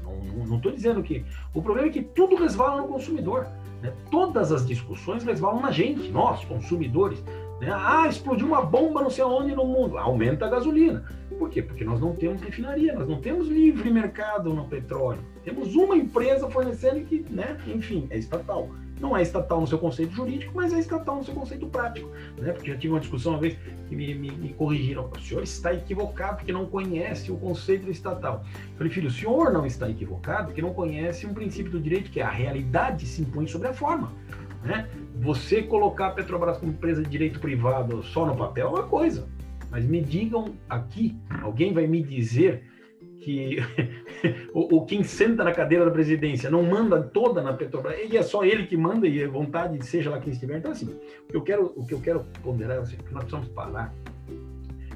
[0.47, 1.23] não estou dizendo que.
[1.53, 3.47] O problema é que tudo resvala no consumidor.
[3.81, 3.93] Né?
[4.09, 7.23] Todas as discussões resvalam na gente, nós, consumidores.
[7.59, 7.71] Né?
[7.71, 9.97] Ah, explodiu uma bomba não sei aonde no mundo.
[9.97, 11.03] Aumenta a gasolina.
[11.37, 11.61] Por quê?
[11.61, 15.19] Porque nós não temos refinaria, nós não temos livre mercado no petróleo.
[15.43, 18.69] Temos uma empresa fornecendo que, né, enfim, é estatal.
[18.99, 22.09] Não é estatal no seu conceito jurídico, mas é estatal no seu conceito prático.
[22.37, 22.51] Né?
[22.51, 25.09] Porque já tive uma discussão uma vez que me, me, me corrigiram.
[25.15, 28.43] O senhor está equivocado porque não conhece o conceito estatal.
[28.71, 32.09] Eu falei, filho, o senhor não está equivocado porque não conhece um princípio do direito,
[32.09, 34.11] que é a realidade se impõe sobre a forma.
[34.63, 34.89] Né?
[35.21, 39.27] Você colocar a Petrobras como empresa de direito privado só no papel é uma coisa.
[39.69, 42.63] Mas me digam aqui, alguém vai me dizer
[43.27, 43.57] que
[44.53, 48.23] o, o, quem senta na cadeira da presidência não manda toda na Petrobras, e é
[48.23, 50.57] só ele que manda e é vontade, seja lá quem estiver.
[50.57, 53.25] Então, assim, o que eu quero, o que eu quero ponderar é assim, que nós
[53.25, 53.93] precisamos parar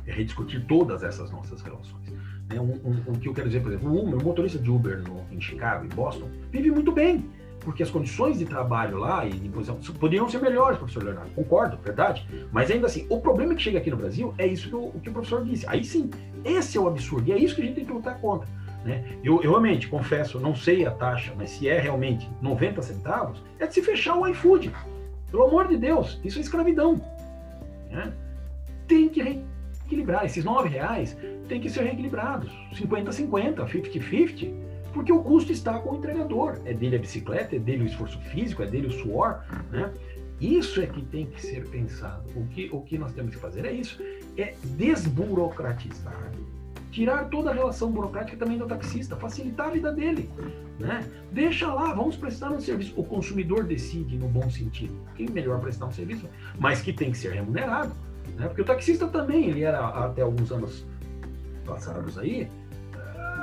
[0.08, 2.10] é rediscutir todas essas nossas relações.
[2.50, 2.58] Né?
[2.58, 5.42] Um, um, o que eu quero dizer, por exemplo, um, motorista de Uber no, em
[5.42, 7.30] Chicago, em Boston, vive muito bem
[7.64, 11.32] porque as condições de trabalho lá e de posição poderiam ser melhores, professor Leonardo.
[11.32, 12.28] Concordo, verdade.
[12.52, 15.10] Mas ainda assim, o problema que chega aqui no Brasil é isso que o, que
[15.10, 15.66] o professor disse.
[15.68, 16.10] Aí sim,
[16.44, 18.48] esse é o absurdo e é isso que a gente tem que lutar contra.
[18.84, 19.04] Né?
[19.24, 23.68] Eu, eu realmente confesso, não sei a taxa, mas se é realmente 90 centavos, é
[23.68, 24.72] de se fechar o iFood.
[25.30, 27.00] Pelo amor de Deus, isso é escravidão.
[27.90, 28.12] Né?
[28.88, 30.26] Tem que reequilibrar.
[30.26, 31.16] Esses 9 reais
[31.48, 32.52] tem que ser reequilibrados.
[32.74, 36.60] 50-50, 50-50 porque o custo está com o entregador.
[36.66, 39.92] É dele a bicicleta, é dele o esforço físico, é dele o suor, né?
[40.40, 42.24] Isso é que tem que ser pensado.
[42.36, 44.02] O que, o que nós temos que fazer é isso:
[44.36, 46.32] é desburocratizar,
[46.92, 50.30] tirar toda a relação burocrática também do taxista, facilitar a vida dele.
[50.80, 51.08] Né?
[51.32, 52.94] Deixa lá, vamos prestar um serviço.
[52.98, 54.96] O consumidor decide no bom sentido.
[55.16, 56.28] Quem melhor prestar um serviço,
[56.58, 57.94] mas que tem que ser remunerado.
[58.36, 58.48] Né?
[58.48, 60.84] Porque o taxista também, ele era até alguns anos
[61.66, 62.50] passados aí,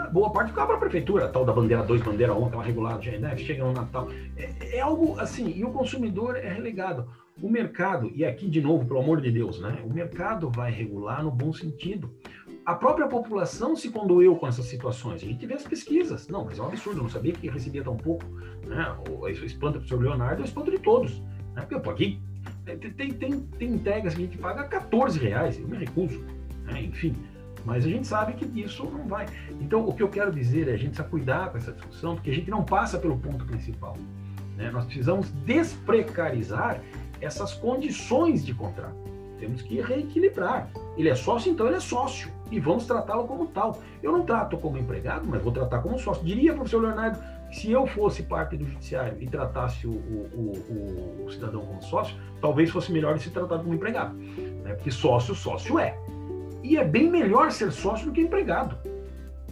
[0.09, 3.37] boa parte ficava para a prefeitura, tal da bandeira 2, bandeira 1, aquela regulada, né?
[3.37, 4.09] chega no Natal.
[4.37, 7.09] É, é, algo assim, e o consumidor é relegado.
[7.41, 9.79] O mercado, e aqui de novo, pelo amor de Deus, né?
[9.85, 12.13] o mercado vai regular no bom sentido.
[12.67, 15.23] A própria população se condoeu com essas situações.
[15.23, 16.29] A gente vê as pesquisas.
[16.29, 18.25] Não, mas é um absurdo, eu não sabia que recebia tão pouco.
[18.67, 18.97] Né?
[19.31, 21.21] Isso espanta o senhor Leonardo, é o espanto de todos.
[21.55, 21.63] Né?
[21.63, 22.21] Porque, pô, aqui
[22.77, 26.23] tem, tem, tem entregas que a gente paga 14 reais, eu me recuso.
[26.65, 26.83] Né?
[26.83, 27.15] Enfim,
[27.65, 29.27] mas a gente sabe que isso não vai.
[29.61, 32.31] Então, o que eu quero dizer é a gente precisa cuidar com essa discussão, porque
[32.31, 33.97] a gente não passa pelo ponto principal.
[34.57, 34.71] Né?
[34.71, 36.81] Nós precisamos desprecarizar
[37.21, 38.97] essas condições de contrato.
[39.39, 40.69] Temos que reequilibrar.
[40.97, 42.31] Ele é sócio, então ele é sócio.
[42.51, 43.79] E vamos tratá-lo como tal.
[44.03, 46.25] Eu não trato como empregado, mas vou tratar como sócio.
[46.25, 47.19] Diria, professor Leonardo,
[47.51, 51.83] que se eu fosse parte do judiciário e tratasse o, o, o, o cidadão como
[51.83, 54.15] sócio, talvez fosse melhor ele se tratar como empregado.
[54.15, 54.75] Né?
[54.75, 55.97] Porque sócio, sócio é.
[56.63, 58.77] E é bem melhor ser sócio do que empregado.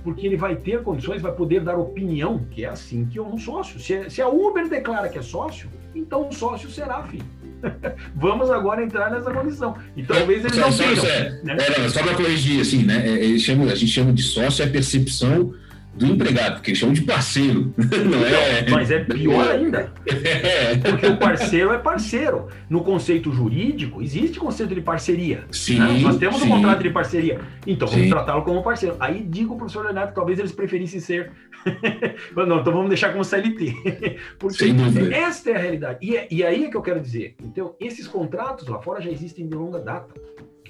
[0.03, 3.39] Porque ele vai ter condições, vai poder dar opinião, que é assim que é um
[3.39, 3.81] sócio.
[3.81, 7.25] Se, se a Uber declara que é sócio, então o sócio será, filho.
[8.15, 9.77] Vamos agora entrar nessa condição.
[9.97, 11.05] E talvez eles não tenham.
[11.05, 11.57] É, né?
[11.59, 13.35] é, só para corrigir, assim, né?
[13.35, 15.55] É, chama, a gente chama de sócio a percepção
[15.97, 17.73] do empregado, porque eles chamam de parceiro.
[17.77, 18.69] Não é...
[18.71, 19.93] Mas é pior ainda.
[20.27, 20.77] É.
[20.77, 22.49] Porque o parceiro é parceiro.
[22.69, 25.45] No conceito jurídico, existe conceito de parceria.
[25.51, 25.99] Sim, né?
[26.01, 26.47] Nós temos sim.
[26.47, 27.41] um contrato de parceria.
[27.67, 28.97] Então, vamos tratá-lo como parceiro.
[28.99, 31.33] Aí digo ao professor Leonardo que talvez eles preferissem ser.
[32.35, 34.19] Não, então vamos deixar como CLT.
[34.39, 34.65] Porque
[35.13, 35.99] esta é a realidade.
[36.03, 37.35] E, é, e aí é que eu quero dizer.
[37.43, 40.15] Então, esses contratos lá fora já existem de longa data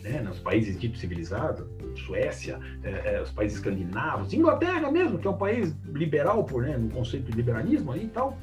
[0.08, 5.30] né, nos países ditos civilizados, Suécia, é, é, os países escandinavos, Inglaterra mesmo, que é
[5.30, 8.38] um país liberal por, né, no conceito de liberalismo e tal,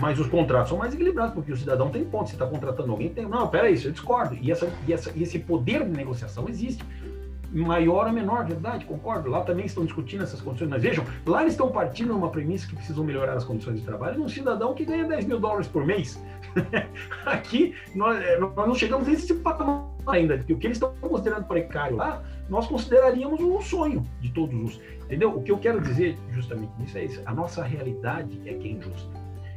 [0.00, 3.10] mas os contratos são mais equilibrados, porque o cidadão tem ponto, se está contratando alguém,
[3.10, 6.48] tem, não, peraí, isso eu discordo, e, essa, e, essa, e esse poder de negociação
[6.48, 6.82] existe,
[7.52, 9.28] maior ou menor, verdade, concordo.
[9.28, 10.70] Lá também estão discutindo essas condições.
[10.70, 13.84] Mas vejam, lá eles estão partindo de uma premissa que precisam melhorar as condições de
[13.84, 16.22] trabalho de um cidadão que ganha 10 mil dólares por mês.
[17.26, 20.34] Aqui, nós, é, nós não chegamos a esse patamar ainda.
[20.34, 24.80] O que eles estão considerando precário lá, nós consideraríamos um sonho de todos os.
[25.04, 25.36] Entendeu?
[25.36, 27.22] O que eu quero dizer justamente nisso é isso.
[27.26, 29.10] A nossa realidade é que é injusta.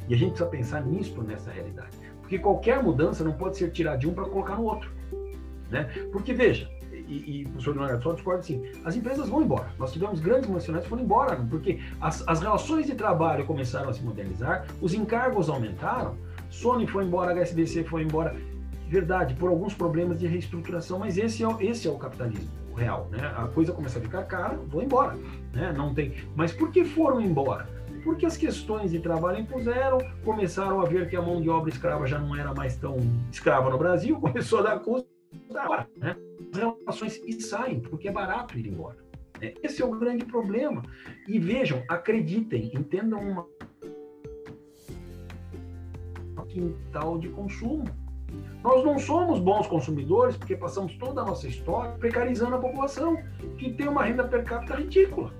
[0.08, 1.96] E a gente precisa pensar nisso nessa realidade.
[2.20, 4.90] Porque qualquer mudança não pode ser tirada de um para colocar no outro.
[5.70, 5.84] Né?
[6.12, 6.70] Porque, veja,
[7.06, 9.68] e, e o professor Leonardo só discorda assim, as empresas vão embora.
[9.78, 13.92] Nós tivemos grandes multinacionais que foram embora, porque as, as relações de trabalho começaram a
[13.92, 16.16] se modernizar, os encargos aumentaram,
[16.50, 18.34] Sony foi embora, HSBC foi embora,
[18.88, 23.18] verdade, por alguns problemas de reestruturação, mas esse é, esse é o capitalismo real, né?
[23.36, 25.16] A coisa começa a ficar cara, vou embora,
[25.52, 25.72] né?
[25.76, 26.14] Não tem.
[26.34, 27.68] Mas por que foram embora?
[28.04, 32.06] Porque as questões de trabalho impuseram, começaram a ver que a mão de obra escrava
[32.06, 32.96] já não era mais tão
[33.32, 35.08] escrava no Brasil, começou a dar custo,
[35.96, 36.16] né?
[36.58, 38.96] Relações e saem, porque é barato ir embora.
[39.40, 39.54] Né?
[39.62, 40.82] Esse é o grande problema.
[41.28, 43.46] E vejam, acreditem, entendam uma
[46.56, 47.84] quintal de consumo.
[48.62, 53.16] Nós não somos bons consumidores porque passamos toda a nossa história precarizando a população,
[53.58, 55.32] que tem uma renda per capita ridícula.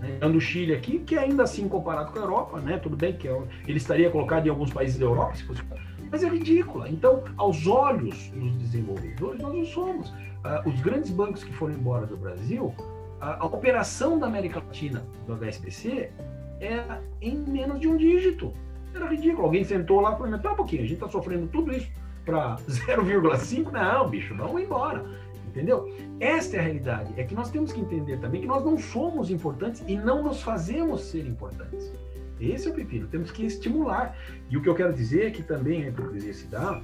[0.00, 0.18] Né?
[0.18, 2.78] Do Chile aqui, que ainda assim comparado com a Europa, né?
[2.78, 5.62] tudo bem que é ele estaria colocado em alguns países da Europa, se fosse,
[6.10, 6.88] mas é ridícula.
[6.88, 10.12] Então, aos olhos dos desenvolvedores, nós não somos.
[10.44, 12.74] Uh, os grandes bancos que foram embora do Brasil,
[13.20, 16.10] a operação da América Latina do HSBC
[16.60, 18.52] era em menos de um dígito.
[18.94, 19.46] Era ridículo.
[19.46, 21.90] Alguém sentou lá e falou: tá um pouquinho, a gente está sofrendo tudo isso
[22.24, 25.04] para 0,5, não, bicho, vamos embora.
[25.48, 25.94] Entendeu?
[26.18, 27.14] Esta é a realidade.
[27.16, 30.42] É que nós temos que entender também que nós não somos importantes e não nos
[30.42, 31.92] fazemos ser importantes.
[32.40, 33.06] Esse é o pepino.
[33.06, 34.16] Temos que estimular.
[34.50, 36.82] E o que eu quero dizer é que também a hipocrisia se dá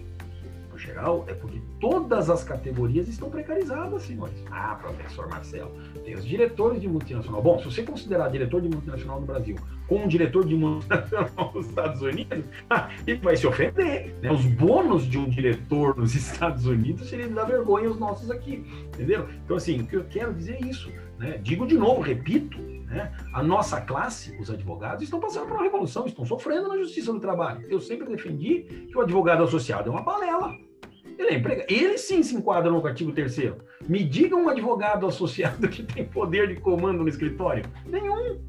[0.81, 4.35] geral, é porque todas as categorias estão precarizadas, senhores.
[4.51, 5.73] Ah, professor Marcelo,
[6.05, 7.43] tem os diretores de multinacional.
[7.43, 9.57] Bom, se você considerar diretor de multinacional no Brasil
[9.87, 12.45] como um diretor de multinacional nos Estados Unidos,
[13.07, 14.15] ele vai se ofender.
[14.23, 14.31] Né?
[14.31, 19.29] Os bônus de um diretor nos Estados Unidos seriam dar vergonha os nossos aqui, entendeu?
[19.45, 20.91] Então, assim, o que eu quero dizer é isso.
[21.19, 21.39] Né?
[21.43, 22.59] Digo de novo, repito,
[22.91, 23.13] né?
[23.33, 27.21] A nossa classe, os advogados, estão passando por uma revolução, estão sofrendo na justiça do
[27.21, 27.65] trabalho.
[27.71, 30.57] Eu sempre defendi que o advogado associado é uma balela.
[31.21, 31.67] Ele é empregado.
[31.71, 33.53] Ele sim se enquadra no artigo 3
[33.87, 37.63] Me diga um advogado associado que tem poder de comando no escritório.
[37.87, 38.41] Nenhum.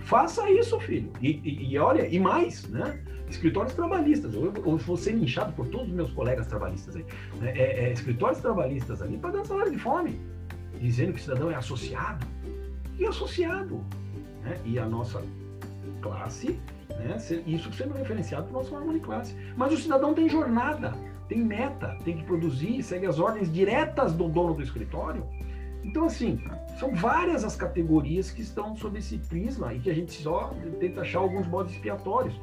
[0.00, 1.12] Faça isso, filho.
[1.20, 2.98] E, e, e olha, e mais, né?
[3.28, 4.32] Escritórios trabalhistas.
[4.32, 7.04] Eu, eu vou ser linchado por todos os meus colegas trabalhistas aí.
[7.38, 7.52] Né?
[7.54, 10.18] É, é, escritórios trabalhistas ali pagando salário de fome.
[10.80, 12.26] Dizendo que o cidadão é associado.
[12.98, 13.84] E associado.
[14.42, 14.58] Né?
[14.64, 15.22] E a nossa
[16.00, 16.58] classe,
[16.88, 17.18] né?
[17.46, 19.36] isso sendo referenciado para o nosso de classe.
[19.54, 20.94] Mas o cidadão tem jornada
[21.28, 25.26] tem meta, tem que produzir, segue as ordens diretas do dono do escritório.
[25.82, 26.40] Então, assim,
[26.78, 31.02] são várias as categorias que estão sob esse prisma e que a gente só tenta
[31.02, 32.34] achar alguns modos expiatórios.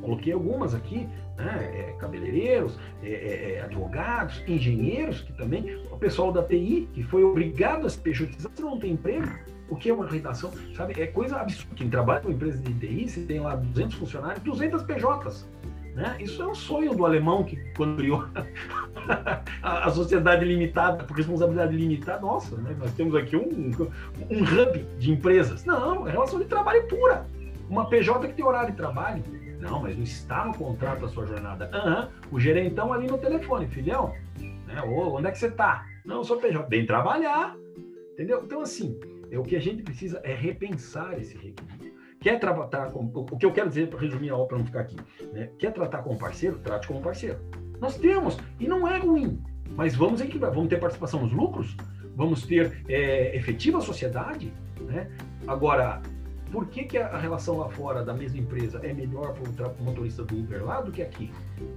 [0.00, 1.70] Coloquei algumas aqui, né?
[1.72, 7.24] É, cabeleireiros, é, é, é advogados, engenheiros, que também, o pessoal da TI, que foi
[7.24, 9.28] obrigado a se pejotizar, você não tem emprego,
[9.68, 11.00] o que é uma redação, sabe?
[11.00, 11.74] É coisa absurda.
[11.74, 15.46] Quem trabalha com empresa de TI, você tem lá 200 funcionários, 200 PJs.
[15.96, 16.14] Né?
[16.20, 18.28] Isso é um sonho do alemão que, quando criou
[19.62, 22.76] a, a, sociedade limitada, por responsabilidade limitada, nossa, né?
[22.78, 23.70] nós temos aqui um,
[24.30, 25.64] um hub de empresas.
[25.64, 27.26] Não, é relação de trabalho pura.
[27.70, 29.24] Uma PJ que tem horário de trabalho.
[29.58, 31.70] Não, mas não está no contrato a sua jornada.
[31.72, 32.36] Uhum.
[32.36, 34.82] O gerentão ali no telefone, filhão, né?
[34.82, 35.86] Ô, onde é que você está?
[36.04, 36.68] Não, eu sou PJ.
[36.68, 37.56] Vem trabalhar.
[38.12, 38.42] Entendeu?
[38.44, 41.75] Então, assim, é, o que a gente precisa é repensar esse requisito.
[42.26, 43.04] Quer tratar com.
[43.14, 44.96] O que eu quero dizer, para resumir a obra, para não ficar aqui,
[45.32, 45.48] né?
[45.60, 47.38] quer tratar como parceiro, trate como parceiro.
[47.80, 49.40] Nós temos, e não é ruim,
[49.76, 50.52] mas vamos equilibrar.
[50.52, 51.76] Vamos ter participação nos lucros,
[52.16, 54.52] vamos ter é, efetiva sociedade.
[54.80, 55.08] Né?
[55.46, 56.02] Agora,
[56.50, 60.24] por que, que a relação lá fora da mesma empresa é melhor para o motorista
[60.24, 61.30] do Uber lá do que aqui?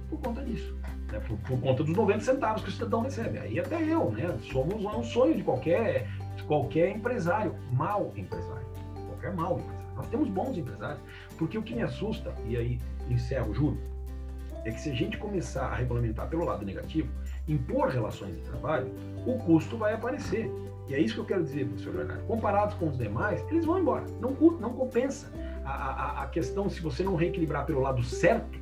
[0.08, 0.76] Por conta disso.
[1.12, 1.20] Né?
[1.28, 3.38] Por, por, conta dos 90 centavos que o cidadão recebe.
[3.38, 4.36] Aí até eu, né?
[4.50, 6.08] Somos um sonho de qualquer,
[6.48, 8.66] qualquer empresário, mal empresário.
[9.06, 9.79] Qualquer mal empresário.
[10.00, 10.98] Nós temos bons empresários,
[11.36, 12.80] porque o que me assusta, e aí
[13.10, 13.78] encerro, juro,
[14.64, 17.08] é que se a gente começar a regulamentar pelo lado negativo,
[17.46, 18.90] impor relações de trabalho,
[19.26, 20.50] o custo vai aparecer.
[20.88, 22.22] E é isso que eu quero dizer, professor Leonardo.
[22.24, 24.06] Comparados com os demais, eles vão embora.
[24.20, 25.30] Não, não compensa.
[25.64, 28.58] A, a, a questão, se você não reequilibrar pelo lado certo,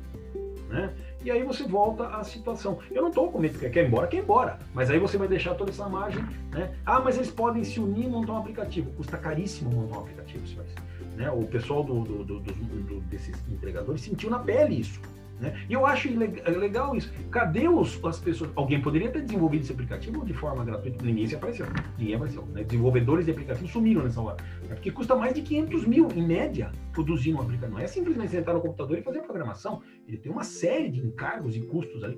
[0.67, 0.93] né?
[1.23, 2.79] E aí você volta à situação.
[2.91, 4.59] Eu não estou com medo que quer ir embora, quer ir embora.
[4.73, 6.75] Mas aí você vai deixar toda essa margem, né?
[6.85, 8.91] Ah, mas eles podem se unir e montar um aplicativo.
[8.91, 10.73] Custa caríssimo montar um aplicativo, senhores.
[11.19, 11.29] Né?
[11.29, 15.01] O pessoal do, do, do, do, desses entregadores sentiu na pele isso.
[15.37, 15.65] Né?
[15.69, 17.13] E eu acho legal isso.
[17.29, 18.49] Cadê os, as pessoas?
[18.55, 21.03] Alguém poderia ter desenvolvido esse aplicativo de forma gratuita.
[21.03, 21.65] Ninguém se apareceu.
[21.97, 22.45] Ninguém apareceu.
[22.47, 22.63] Né?
[22.63, 24.37] Desenvolvedores de aplicativos sumiram nessa hora.
[24.63, 24.75] Né?
[24.75, 27.73] Porque custa mais de 500 mil, em média, produzir um aplicativo.
[27.73, 29.81] Não é simplesmente sentar no computador e fazer a programação.
[30.07, 32.17] Ele tem uma série de encargos e custos ali.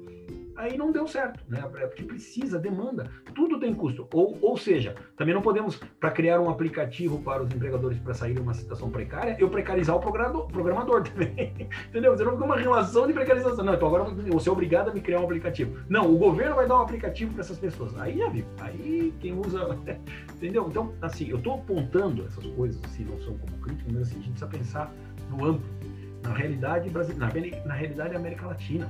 [0.61, 1.59] Aí não deu certo, né?
[1.75, 4.07] É porque precisa, demanda, tudo tem custo.
[4.13, 8.35] Ou, ou seja, também não podemos, para criar um aplicativo para os empregadores para sair
[8.35, 11.69] de uma situação precária, eu precarizar o programador, também.
[11.89, 12.15] Entendeu?
[12.15, 13.65] Você não fica uma relação de precarização.
[13.65, 15.79] Não, então agora você é obrigado a me criar um aplicativo.
[15.89, 17.99] Não, o governo vai dar um aplicativo para essas pessoas.
[17.99, 18.31] Aí já.
[18.59, 19.77] Aí quem usa.
[20.35, 20.67] Entendeu?
[20.69, 24.21] Então, assim, eu estou apontando essas coisas, assim, não são como críticas, mas assim, a
[24.21, 24.93] gente precisa pensar
[25.29, 25.65] no amplo,
[26.23, 28.89] na realidade brasileira, na, na realidade da América Latina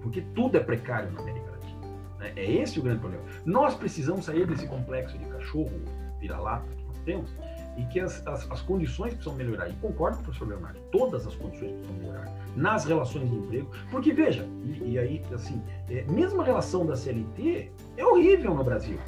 [0.00, 1.80] porque tudo é precário na América Latina.
[2.18, 2.32] Né?
[2.36, 3.24] É esse o grande problema.
[3.44, 5.72] Nós precisamos sair desse complexo de cachorro
[6.20, 7.34] vira-lata que nós temos
[7.76, 9.68] e que as, as, as, condições precisam melhorar.
[9.68, 13.70] E concordo com o professor Leonardo, todas as condições precisam melhorar nas relações de emprego,
[13.90, 18.64] porque veja, e, e aí, assim, é, mesmo a relação da CLT é horrível no
[18.64, 18.98] Brasil,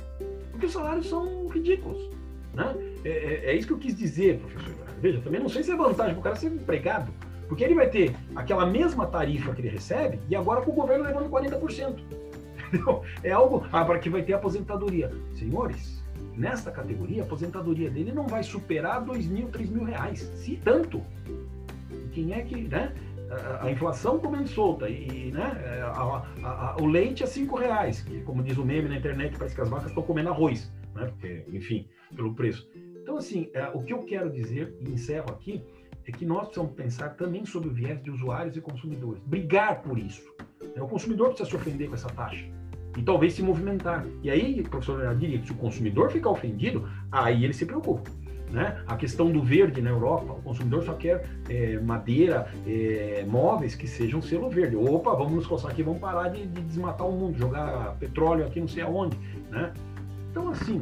[0.53, 1.99] porque os salários são ridículos.
[2.55, 2.75] Né?
[3.05, 5.01] É, é, é isso que eu quis dizer, professor Leonardo.
[5.01, 7.11] Veja, também não sei se é vantagem para o cara ser empregado,
[7.51, 11.03] porque ele vai ter aquela mesma tarifa que ele recebe e agora com o governo
[11.03, 11.99] levando 40%.
[12.69, 13.03] Entendeu?
[13.25, 15.11] É algo ah, para que vai ter aposentadoria.
[15.35, 16.01] Senhores,
[16.37, 21.03] nesta categoria, a aposentadoria dele não vai superar 2 mil, 3 mil reais, se tanto.
[22.13, 22.95] Quem é que, né?
[23.61, 25.61] A, inflação comendo solta e, né?
[25.65, 29.37] É, a, a, o leite a 5 reais, que, como diz o meme na internet,
[29.37, 31.07] parece que as vacas estão comendo arroz, né?
[31.07, 32.71] Porque, enfim, pelo preço.
[33.03, 35.65] Então, assim, é, o que eu quero dizer, e encerro aqui,
[36.07, 39.23] é que nós precisamos pensar também sobre o viés de usuários e consumidores.
[39.25, 40.23] Brigar por isso.
[40.77, 42.45] O consumidor precisa se ofender com essa taxa.
[42.97, 44.05] E talvez se movimentar.
[44.23, 48.11] E aí, professor Leonardo diria que se o consumidor ficar ofendido, aí ele se preocupa.
[48.51, 48.83] Né?
[48.87, 53.87] A questão do verde na Europa, o consumidor só quer é, madeira, é, móveis que
[53.87, 54.75] sejam selo verde.
[54.75, 58.61] Opa, vamos nos coçar aqui, vamos parar de, de, desmatar o mundo, jogar petróleo aqui
[58.61, 59.17] não sei aonde.
[59.51, 59.73] Né?
[60.31, 60.81] Então, assim,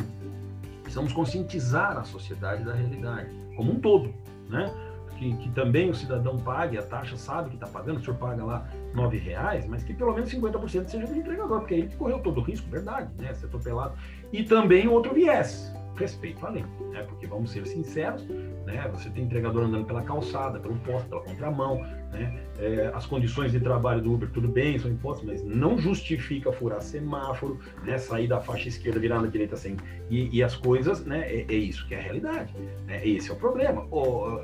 [0.82, 4.14] precisamos conscientizar a sociedade da realidade, como um todo.
[4.48, 4.72] Né?
[5.18, 8.44] Que, que, também o cidadão pague a taxa, sabe que está pagando, o senhor paga
[8.44, 12.38] lá nove reais, mas que pelo menos 50% seja do entregador, porque ele correu todo
[12.38, 13.34] o risco, verdade, né?
[13.34, 13.94] Ser atropelado.
[14.32, 17.02] E também outro viés, respeito à lei, né?
[17.02, 18.26] Porque vamos ser sinceros,
[18.64, 18.88] né?
[18.92, 21.82] Você tem entregador andando pela calçada, pelo posto, pela contramão,
[22.12, 22.40] né?
[22.58, 26.80] É, as condições de trabalho do Uber, tudo bem, são impostos, mas não justifica furar
[26.80, 27.98] semáforo, né?
[27.98, 29.76] Sair da faixa esquerda, virar na direita sem.
[30.08, 31.20] E, e as coisas, né?
[31.30, 32.54] É, é, isso que é a realidade.
[32.86, 33.06] Né?
[33.06, 33.86] Esse é o problema.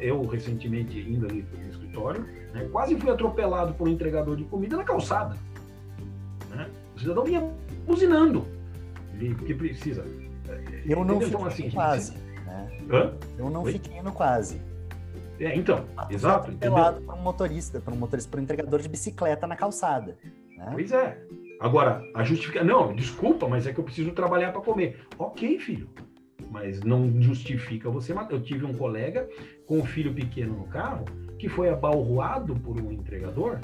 [0.01, 2.69] Eu, recentemente, indo ali no escritório, né?
[2.71, 5.37] quase fui atropelado por um entregador de comida na calçada.
[6.51, 6.69] Né?
[6.97, 7.49] O cidadão vinha
[7.87, 8.47] buzinando,
[9.39, 10.05] porque precisa
[10.87, 11.21] eu não Entendeu?
[11.21, 12.13] fiquei então, assim, quase.
[12.87, 13.13] Né?
[13.39, 13.73] Eu não Oi?
[13.73, 14.61] fiquei no quase.
[15.41, 16.53] É, então, ah, exato.
[16.53, 20.17] Pelado para um motorista, para um motorista, para um entregador de bicicleta na calçada.
[20.57, 20.69] Né?
[20.73, 21.19] Pois é.
[21.61, 22.67] Agora, a justificação.
[22.67, 25.01] Não, desculpa, mas é que eu preciso trabalhar para comer.
[25.19, 25.89] Ok, filho.
[26.51, 28.35] Mas não justifica você matar.
[28.35, 29.29] Eu tive um colega
[29.67, 31.05] com um filho pequeno no carro
[31.39, 33.59] que foi abalroado por um entregador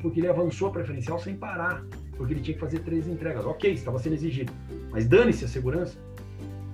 [0.00, 1.84] porque ele avançou a preferencial sem parar,
[2.16, 3.44] porque ele tinha que fazer três entregas.
[3.44, 4.52] Ok, estava sendo exigido.
[4.90, 5.98] Mas dane-se a segurança.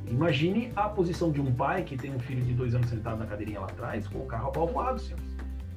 [0.09, 3.27] Imagine a posição de um pai que tem um filho de dois anos sentado na
[3.27, 5.25] cadeirinha lá atrás, com o carro apalpado, senhores,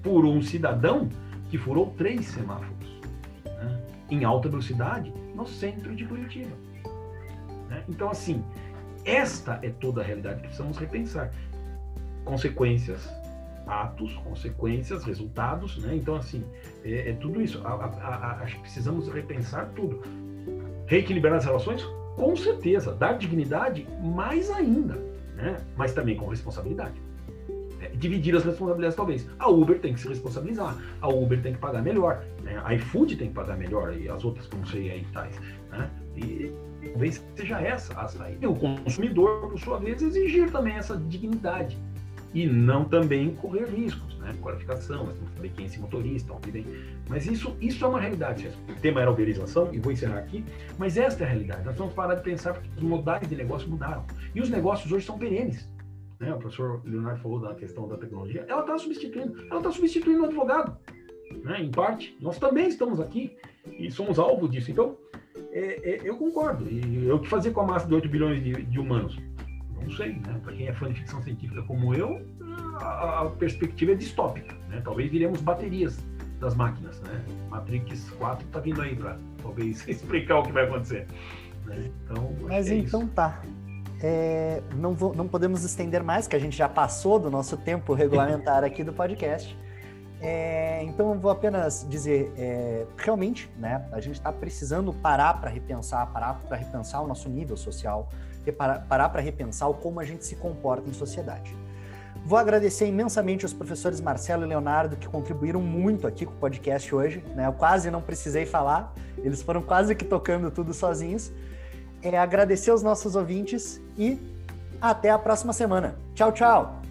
[0.03, 1.09] por um cidadão
[1.49, 3.01] que furou três semáforos
[3.45, 6.55] né, em alta velocidade no centro de Curitiba.
[7.69, 7.83] Né?
[7.87, 8.43] Então, assim,
[9.05, 11.31] esta é toda a realidade que precisamos repensar.
[12.25, 13.09] Consequências,
[13.65, 15.95] atos, consequências, resultados, né?
[15.95, 16.43] Então, assim,
[16.83, 17.61] é, é tudo isso.
[17.65, 20.01] acho que precisamos repensar tudo.
[20.85, 21.85] Reequilibrar as relações?
[22.17, 24.95] Com certeza, dar dignidade mais ainda,
[25.35, 25.61] né?
[25.77, 26.99] mas também com responsabilidade.
[27.79, 29.29] É, dividir as responsabilidades, talvez.
[29.37, 32.59] A Uber tem que se responsabilizar, a Uber tem que pagar melhor, né?
[32.65, 35.39] a iFood tem que pagar melhor, e as outras, não sei aí, tais.
[35.71, 35.89] Né?
[36.17, 36.51] E
[36.89, 38.43] talvez seja essa a saída.
[38.43, 41.77] E o consumidor, por sua vez, exigir também essa dignidade
[42.33, 44.35] e não também correr riscos, né?
[44.41, 46.65] Qualificação, nós temos também quem é esse motorista, ok, bem.
[47.09, 48.49] Mas isso, isso é uma realidade.
[48.69, 50.43] O tema era uberização, e vou encerrar aqui,
[50.77, 51.65] mas esta é a realidade.
[51.65, 54.05] Nós vamos parar de pensar porque os modais de negócio mudaram.
[54.35, 55.67] E os negócios hoje são perenes.
[56.19, 56.33] Né?
[56.33, 58.45] O professor Leonardo falou da questão da tecnologia.
[58.47, 60.77] Ela está substituindo, ela está substituindo o advogado.
[61.43, 61.61] Né?
[61.61, 63.37] Em parte, nós também estamos aqui
[63.77, 64.71] e somos alvo disso.
[64.71, 64.97] Então,
[65.51, 66.67] é, é, eu concordo.
[66.69, 69.17] E o que fazer com a massa de 8 bilhões de, de humanos?
[69.87, 70.39] Não sei, né?
[70.43, 72.21] Para quem é fã de ficção científica como eu,
[72.81, 74.81] a, a perspectiva é distópica, né?
[74.83, 75.97] Talvez viremos baterias
[76.39, 77.23] das máquinas, né?
[77.49, 81.07] Matrix 4 está vindo aí para talvez explicar o que vai acontecer.
[81.65, 81.89] Né?
[82.03, 83.11] Então, Mas é então isso.
[83.11, 83.41] tá.
[84.01, 87.93] É, não, vou, não podemos estender mais, que a gente já passou do nosso tempo
[87.93, 89.57] regulamentar aqui do podcast.
[90.19, 95.49] É, então eu vou apenas dizer, é, realmente, né, a gente está precisando parar para
[95.49, 98.09] repensar, parar para repensar o nosso nível social,
[98.53, 101.55] parar para repensar como a gente se comporta em sociedade.
[102.25, 106.93] Vou agradecer imensamente aos professores Marcelo e Leonardo que contribuíram muito aqui com o podcast
[106.93, 107.23] hoje.
[107.35, 107.47] Né?
[107.47, 111.31] Eu quase não precisei falar, eles foram quase que tocando tudo sozinhos.
[112.01, 114.19] É agradecer aos nossos ouvintes e
[114.81, 115.95] até a próxima semana.
[116.13, 116.81] Tchau, tchau.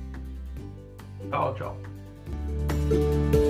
[1.30, 3.45] Tchau, tchau.